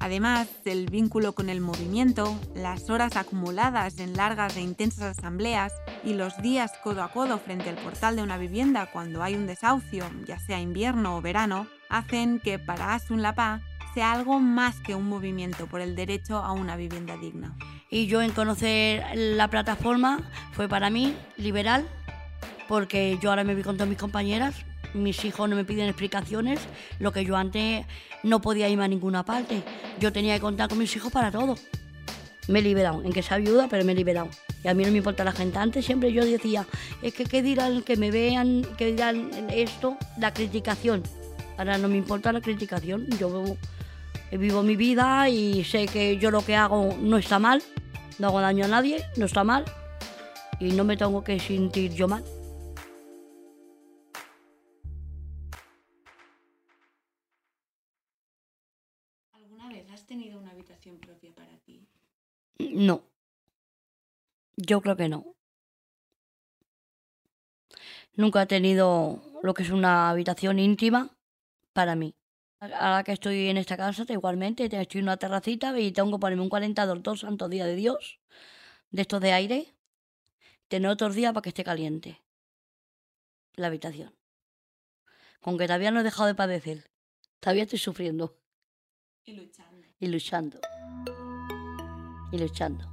Además 0.00 0.48
del 0.66 0.90
vínculo 0.90 1.34
con 1.34 1.48
el 1.48 1.62
movimiento, 1.62 2.38
las 2.54 2.90
horas 2.90 3.16
acumuladas 3.16 3.98
en 4.00 4.18
largas 4.18 4.58
e 4.58 4.60
intensas 4.60 5.16
asambleas 5.16 5.72
y 6.04 6.12
los 6.12 6.36
días 6.42 6.72
codo 6.82 7.02
a 7.02 7.10
codo 7.10 7.38
frente 7.38 7.70
al 7.70 7.76
portal 7.76 8.16
de 8.16 8.22
una 8.22 8.36
vivienda 8.36 8.90
cuando 8.92 9.22
hay 9.22 9.34
un 9.34 9.46
desahucio, 9.46 10.04
ya 10.26 10.38
sea 10.38 10.60
invierno 10.60 11.16
o 11.16 11.22
verano, 11.22 11.68
hacen 11.88 12.38
que 12.38 12.58
para 12.58 12.92
Asun 12.92 13.22
Lapa 13.22 13.62
algo 14.02 14.40
más 14.40 14.80
que 14.80 14.94
un 14.94 15.08
movimiento 15.08 15.66
por 15.66 15.80
el 15.80 15.94
derecho 15.96 16.38
a 16.38 16.52
una 16.52 16.76
vivienda 16.76 17.16
digna. 17.16 17.56
Y 17.90 18.06
yo 18.06 18.22
en 18.22 18.32
conocer 18.32 19.04
la 19.14 19.48
plataforma 19.48 20.30
fue 20.52 20.68
para 20.68 20.90
mí 20.90 21.14
liberal, 21.36 21.86
porque 22.68 23.18
yo 23.20 23.30
ahora 23.30 23.44
me 23.44 23.54
vi 23.54 23.62
con 23.62 23.76
todas 23.76 23.88
mis 23.88 23.98
compañeras, 23.98 24.54
mis 24.94 25.24
hijos 25.24 25.48
no 25.48 25.56
me 25.56 25.64
piden 25.64 25.88
explicaciones, 25.88 26.60
lo 26.98 27.12
que 27.12 27.24
yo 27.24 27.36
antes 27.36 27.84
no 28.22 28.40
podía 28.40 28.68
irme 28.68 28.84
a 28.84 28.88
ninguna 28.88 29.24
parte. 29.24 29.62
Yo 30.00 30.12
tenía 30.12 30.34
que 30.34 30.40
contar 30.40 30.68
con 30.68 30.78
mis 30.78 30.94
hijos 30.96 31.12
para 31.12 31.30
todo. 31.30 31.56
Me 32.46 32.58
he 32.58 32.62
liberado, 32.62 33.02
en 33.02 33.12
que 33.12 33.22
sea 33.22 33.38
viuda, 33.38 33.68
pero 33.68 33.84
me 33.84 33.92
he 33.92 33.94
liberado. 33.94 34.28
Y 34.62 34.68
a 34.68 34.74
mí 34.74 34.84
no 34.84 34.90
me 34.90 34.98
importa 34.98 35.24
la 35.24 35.32
gente. 35.32 35.58
Antes 35.58 35.84
siempre 35.84 36.12
yo 36.12 36.24
decía, 36.24 36.66
es 37.02 37.14
que 37.14 37.24
qué 37.24 37.42
dirán, 37.42 37.82
que 37.82 37.96
me 37.96 38.10
vean, 38.10 38.66
que 38.76 38.92
dirán 38.92 39.30
esto, 39.50 39.96
la 40.18 40.32
criticación. 40.32 41.02
Ahora 41.56 41.78
no 41.78 41.88
me 41.88 41.96
importa 41.96 42.32
la 42.32 42.40
criticación. 42.40 43.06
Yo 43.18 43.56
vivo 44.30 44.62
mi 44.62 44.76
vida 44.76 45.28
y 45.28 45.64
sé 45.64 45.86
que 45.86 46.18
yo 46.18 46.30
lo 46.30 46.44
que 46.44 46.56
hago 46.56 46.96
no 47.00 47.16
está 47.18 47.38
mal, 47.38 47.62
no 48.18 48.28
hago 48.28 48.40
daño 48.40 48.64
a 48.64 48.68
nadie, 48.68 49.04
no 49.16 49.26
está 49.26 49.44
mal 49.44 49.64
y 50.60 50.72
no 50.72 50.84
me 50.84 50.96
tengo 50.96 51.22
que 51.22 51.38
sentir 51.38 51.92
yo 51.92 52.08
mal. 52.08 52.24
¿Alguna 59.32 59.68
vez 59.68 59.90
has 59.90 60.06
tenido 60.06 60.38
una 60.38 60.50
habitación 60.50 60.98
propia 60.98 61.32
para 61.34 61.56
ti? 61.58 61.86
No. 62.58 63.02
Yo 64.56 64.80
creo 64.80 64.96
que 64.96 65.08
no. 65.08 65.34
Nunca 68.16 68.42
he 68.42 68.46
tenido 68.46 69.20
lo 69.42 69.54
que 69.54 69.64
es 69.64 69.70
una 69.70 70.08
habitación 70.10 70.58
íntima 70.60 71.10
para 71.72 71.96
mí. 71.96 72.14
Ahora 72.72 73.04
que 73.04 73.12
estoy 73.12 73.48
en 73.48 73.56
esta 73.58 73.76
casa, 73.76 74.04
igualmente, 74.08 74.64
estoy 74.64 75.00
en 75.00 75.04
una 75.04 75.16
terracita 75.16 75.78
y 75.78 75.92
tengo 75.92 76.12
que 76.12 76.20
ponerme 76.20 76.42
un 76.42 76.50
calentador 76.50 77.02
todo 77.02 77.16
santo 77.16 77.48
día 77.48 77.66
de 77.66 77.76
Dios, 77.76 78.20
de 78.90 79.02
estos 79.02 79.20
de 79.20 79.32
aire, 79.32 79.74
tener 80.68 80.90
otros 80.90 81.14
días 81.14 81.32
para 81.32 81.42
que 81.42 81.50
esté 81.50 81.64
caliente 81.64 82.22
la 83.56 83.66
habitación. 83.66 84.14
Con 85.40 85.58
que 85.58 85.66
todavía 85.66 85.90
no 85.90 86.00
he 86.00 86.04
dejado 86.04 86.26
de 86.26 86.34
padecer, 86.34 86.90
todavía 87.40 87.64
estoy 87.64 87.78
sufriendo. 87.78 88.38
Y 89.24 89.34
luchando. 89.34 89.86
Y 90.00 90.06
luchando. 90.08 90.60
Y 92.32 92.38
luchando. 92.38 92.90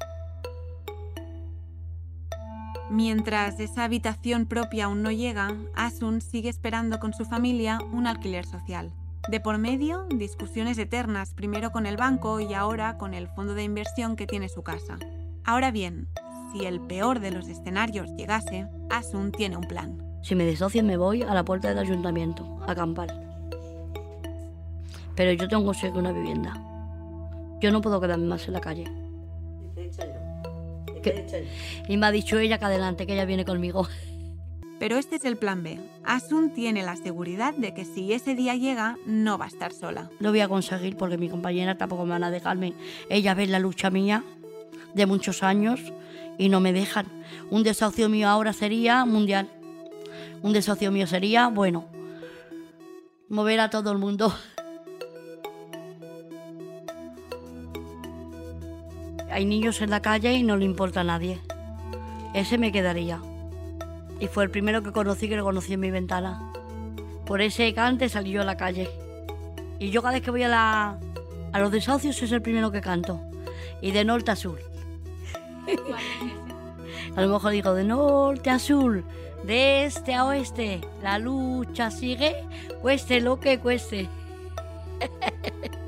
Mientras 2.89 3.59
esa 3.61 3.85
habitación 3.85 4.47
propia 4.47 4.85
aún 4.85 5.01
no 5.01 5.11
llega, 5.11 5.55
Asun 5.75 6.19
sigue 6.19 6.49
esperando 6.49 6.99
con 6.99 7.13
su 7.13 7.23
familia 7.23 7.79
un 7.93 8.05
alquiler 8.05 8.45
social. 8.45 8.91
De 9.29 9.39
por 9.39 9.57
medio, 9.59 10.05
discusiones 10.09 10.77
eternas, 10.77 11.33
primero 11.33 11.71
con 11.71 11.85
el 11.85 11.95
banco 11.95 12.39
y 12.39 12.53
ahora 12.53 12.97
con 12.97 13.13
el 13.13 13.27
fondo 13.27 13.53
de 13.53 13.63
inversión 13.63 14.15
que 14.15 14.25
tiene 14.25 14.49
su 14.49 14.63
casa. 14.63 14.97
Ahora 15.45 15.71
bien, 15.71 16.07
si 16.51 16.65
el 16.65 16.81
peor 16.81 17.19
de 17.19 17.31
los 17.31 17.47
escenarios 17.47 18.09
llegase, 18.17 18.67
Asun 18.89 19.31
tiene 19.31 19.57
un 19.57 19.67
plan. 19.67 19.97
Si 20.23 20.35
me 20.35 20.45
desocian 20.45 20.87
me 20.87 20.97
voy 20.97 21.21
a 21.21 21.33
la 21.33 21.45
puerta 21.45 21.69
del 21.69 21.77
ayuntamiento, 21.77 22.59
a 22.67 22.71
acampar. 22.71 23.09
Pero 25.15 25.33
yo 25.33 25.47
tengo 25.47 25.71
que 25.71 25.87
una 25.89 26.11
vivienda. 26.11 26.53
Yo 27.59 27.71
no 27.71 27.81
puedo 27.81 28.01
quedarme 28.01 28.25
más 28.25 28.47
en 28.47 28.53
la 28.53 28.61
calle. 28.61 28.85
Y 31.87 31.97
me 31.97 32.05
ha 32.07 32.11
dicho 32.11 32.39
ella 32.39 32.57
que 32.57 32.65
adelante, 32.65 33.05
que 33.05 33.13
ella 33.13 33.25
viene 33.25 33.45
conmigo. 33.45 33.87
Pero 34.81 34.97
este 34.97 35.15
es 35.17 35.25
el 35.25 35.37
plan 35.37 35.61
B. 35.61 35.77
Asun 36.03 36.55
tiene 36.55 36.81
la 36.81 36.95
seguridad 36.95 37.53
de 37.53 37.71
que 37.71 37.85
si 37.85 38.13
ese 38.13 38.33
día 38.33 38.55
llega, 38.55 38.97
no 39.05 39.37
va 39.37 39.45
a 39.45 39.47
estar 39.47 39.73
sola. 39.73 40.09
Lo 40.17 40.31
voy 40.31 40.39
a 40.39 40.47
conseguir 40.47 40.97
porque 40.97 41.19
mi 41.19 41.29
compañera 41.29 41.77
tampoco 41.77 42.03
me 42.03 42.13
van 42.13 42.23
a 42.23 42.31
dejarme. 42.31 42.73
Ella 43.07 43.35
ve 43.35 43.45
la 43.45 43.59
lucha 43.59 43.91
mía 43.91 44.23
de 44.95 45.05
muchos 45.05 45.43
años 45.43 45.79
y 46.39 46.49
no 46.49 46.61
me 46.61 46.73
dejan. 46.73 47.05
Un 47.51 47.61
desahucio 47.61 48.09
mío 48.09 48.27
ahora 48.27 48.53
sería 48.53 49.05
mundial. 49.05 49.47
Un 50.41 50.51
desahucio 50.51 50.91
mío 50.91 51.05
sería, 51.05 51.49
bueno, 51.49 51.85
mover 53.29 53.59
a 53.59 53.69
todo 53.69 53.91
el 53.91 53.99
mundo. 53.99 54.33
Hay 59.29 59.45
niños 59.45 59.79
en 59.81 59.91
la 59.91 60.01
calle 60.01 60.33
y 60.33 60.41
no 60.41 60.57
le 60.57 60.65
importa 60.65 61.01
a 61.01 61.03
nadie. 61.03 61.39
Ese 62.33 62.57
me 62.57 62.71
quedaría. 62.71 63.21
Y 64.21 64.27
fue 64.27 64.45
el 64.45 64.51
primero 64.51 64.81
que 64.83 64.91
conocí 64.91 65.27
que 65.27 65.35
lo 65.35 65.43
conocí 65.43 65.73
en 65.73 65.79
mi 65.79 65.91
ventana. 65.91 66.53
Por 67.25 67.41
ese 67.41 67.73
cante 67.73 68.07
salí 68.07 68.31
yo 68.31 68.41
a 68.41 68.45
la 68.45 68.55
calle. 68.55 68.89
Y 69.79 69.89
yo 69.89 70.01
cada 70.01 70.13
vez 70.13 70.21
que 70.21 70.31
voy 70.31 70.43
a, 70.43 70.47
la, 70.47 70.99
a 71.51 71.59
los 71.59 71.71
desahucios 71.71 72.21
es 72.21 72.31
el 72.31 72.41
primero 72.41 72.71
que 72.71 72.81
canto. 72.81 73.19
Y 73.81 73.91
de 73.91 74.05
norte 74.05 74.31
a 74.31 74.35
sur. 74.35 74.59
A 77.15 77.21
lo 77.21 77.33
mejor 77.33 77.51
digo 77.51 77.73
de 77.73 77.83
norte 77.83 78.49
a 78.49 78.57
sur, 78.57 79.03
de 79.43 79.83
este 79.83 80.13
a 80.13 80.25
oeste. 80.25 80.79
La 81.01 81.19
lucha 81.19 81.91
sigue, 81.91 82.35
cueste 82.81 83.19
lo 83.19 83.39
que 83.39 83.59
cueste. 83.59 84.07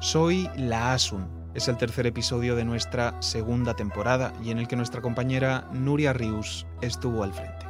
Soy 0.00 0.48
la 0.56 0.94
Asun. 0.94 1.28
Es 1.52 1.68
el 1.68 1.76
tercer 1.76 2.06
episodio 2.06 2.56
de 2.56 2.64
nuestra 2.64 3.20
segunda 3.20 3.76
temporada 3.76 4.32
y 4.42 4.50
en 4.50 4.58
el 4.58 4.66
que 4.66 4.74
nuestra 4.74 5.02
compañera 5.02 5.68
Nuria 5.74 6.14
Rius 6.14 6.66
estuvo 6.80 7.22
al 7.22 7.34
frente. 7.34 7.66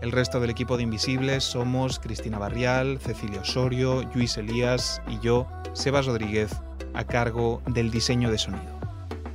El 0.00 0.12
resto 0.12 0.38
del 0.38 0.50
equipo 0.50 0.76
de 0.76 0.84
Invisibles 0.84 1.42
somos 1.42 1.98
Cristina 1.98 2.38
Barrial, 2.38 3.00
Cecilia 3.00 3.40
Osorio, 3.40 4.08
Luis 4.14 4.36
Elías 4.36 5.02
y 5.08 5.18
yo, 5.18 5.48
Sebas 5.72 6.06
Rodríguez, 6.06 6.54
a 6.94 7.02
cargo 7.02 7.60
del 7.66 7.90
diseño 7.90 8.30
de 8.30 8.38
sonido. 8.38 8.78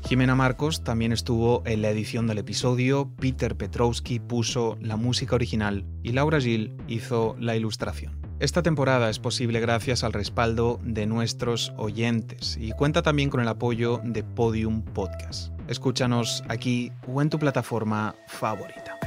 Jimena 0.06 0.34
Marcos 0.34 0.86
también 0.86 1.12
estuvo 1.12 1.64
en 1.66 1.82
la 1.82 1.90
edición 1.90 2.28
del 2.28 2.38
episodio, 2.38 3.12
Peter 3.20 3.58
Petrowski 3.58 4.22
puso 4.22 4.78
la 4.80 4.96
música 4.96 5.36
original 5.36 5.86
y 6.02 6.14
Laura 6.14 6.40
Gil 6.40 6.74
hizo 6.88 7.36
la 7.40 7.58
ilustración. 7.58 8.21
Esta 8.42 8.64
temporada 8.64 9.12
es 9.12 9.20
posible 9.20 9.60
gracias 9.60 10.04
al 10.04 10.14
respaldo 10.14 10.80
de 10.84 11.06
nuestros 11.06 11.74
oyentes 11.78 12.58
y 12.60 12.72
cuenta 12.72 13.04
también 13.04 13.30
con 13.30 13.40
el 13.40 13.48
apoyo 13.48 14.02
de 14.04 14.24
Podium 14.24 14.82
Podcast. 14.82 15.54
Escúchanos 15.68 16.44
aquí 16.50 16.92
o 17.08 17.22
en 17.22 17.30
tu 17.30 17.38
plataforma 17.38 18.16
favorita. 18.26 18.98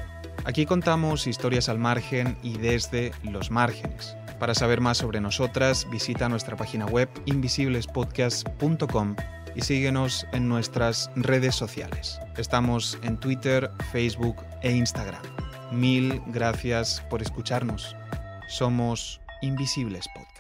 Aquí 0.44 0.66
contamos 0.66 1.27
historias 1.27 1.68
al 1.68 1.81
margen 1.81 2.38
y 2.44 2.59
desde 2.59 3.11
los 3.25 3.51
márgenes. 3.51 4.16
Para 4.38 4.55
saber 4.55 4.81
más 4.81 4.99
sobre 4.99 5.20
nosotras, 5.20 5.85
visita 5.90 6.29
nuestra 6.29 6.57
página 6.57 6.87
web 6.87 7.09
invisiblespodcast.com 7.27 9.16
y 9.57 9.62
síguenos 9.62 10.29
en 10.33 10.49
nuestras 10.49 11.11
redes 11.16 11.57
sociales. 11.57 12.20
Estamos 12.37 13.01
en 13.03 13.18
Twitter, 13.18 13.68
Facebook 13.90 14.37
e 14.62 14.70
Instagram. 14.70 15.23
Mil 15.73 16.23
gracias 16.29 17.01
por 17.11 17.20
escucharnos. 17.20 17.97
Somos 18.47 19.20
Invisibles 19.44 20.09
Podcast. 20.09 20.34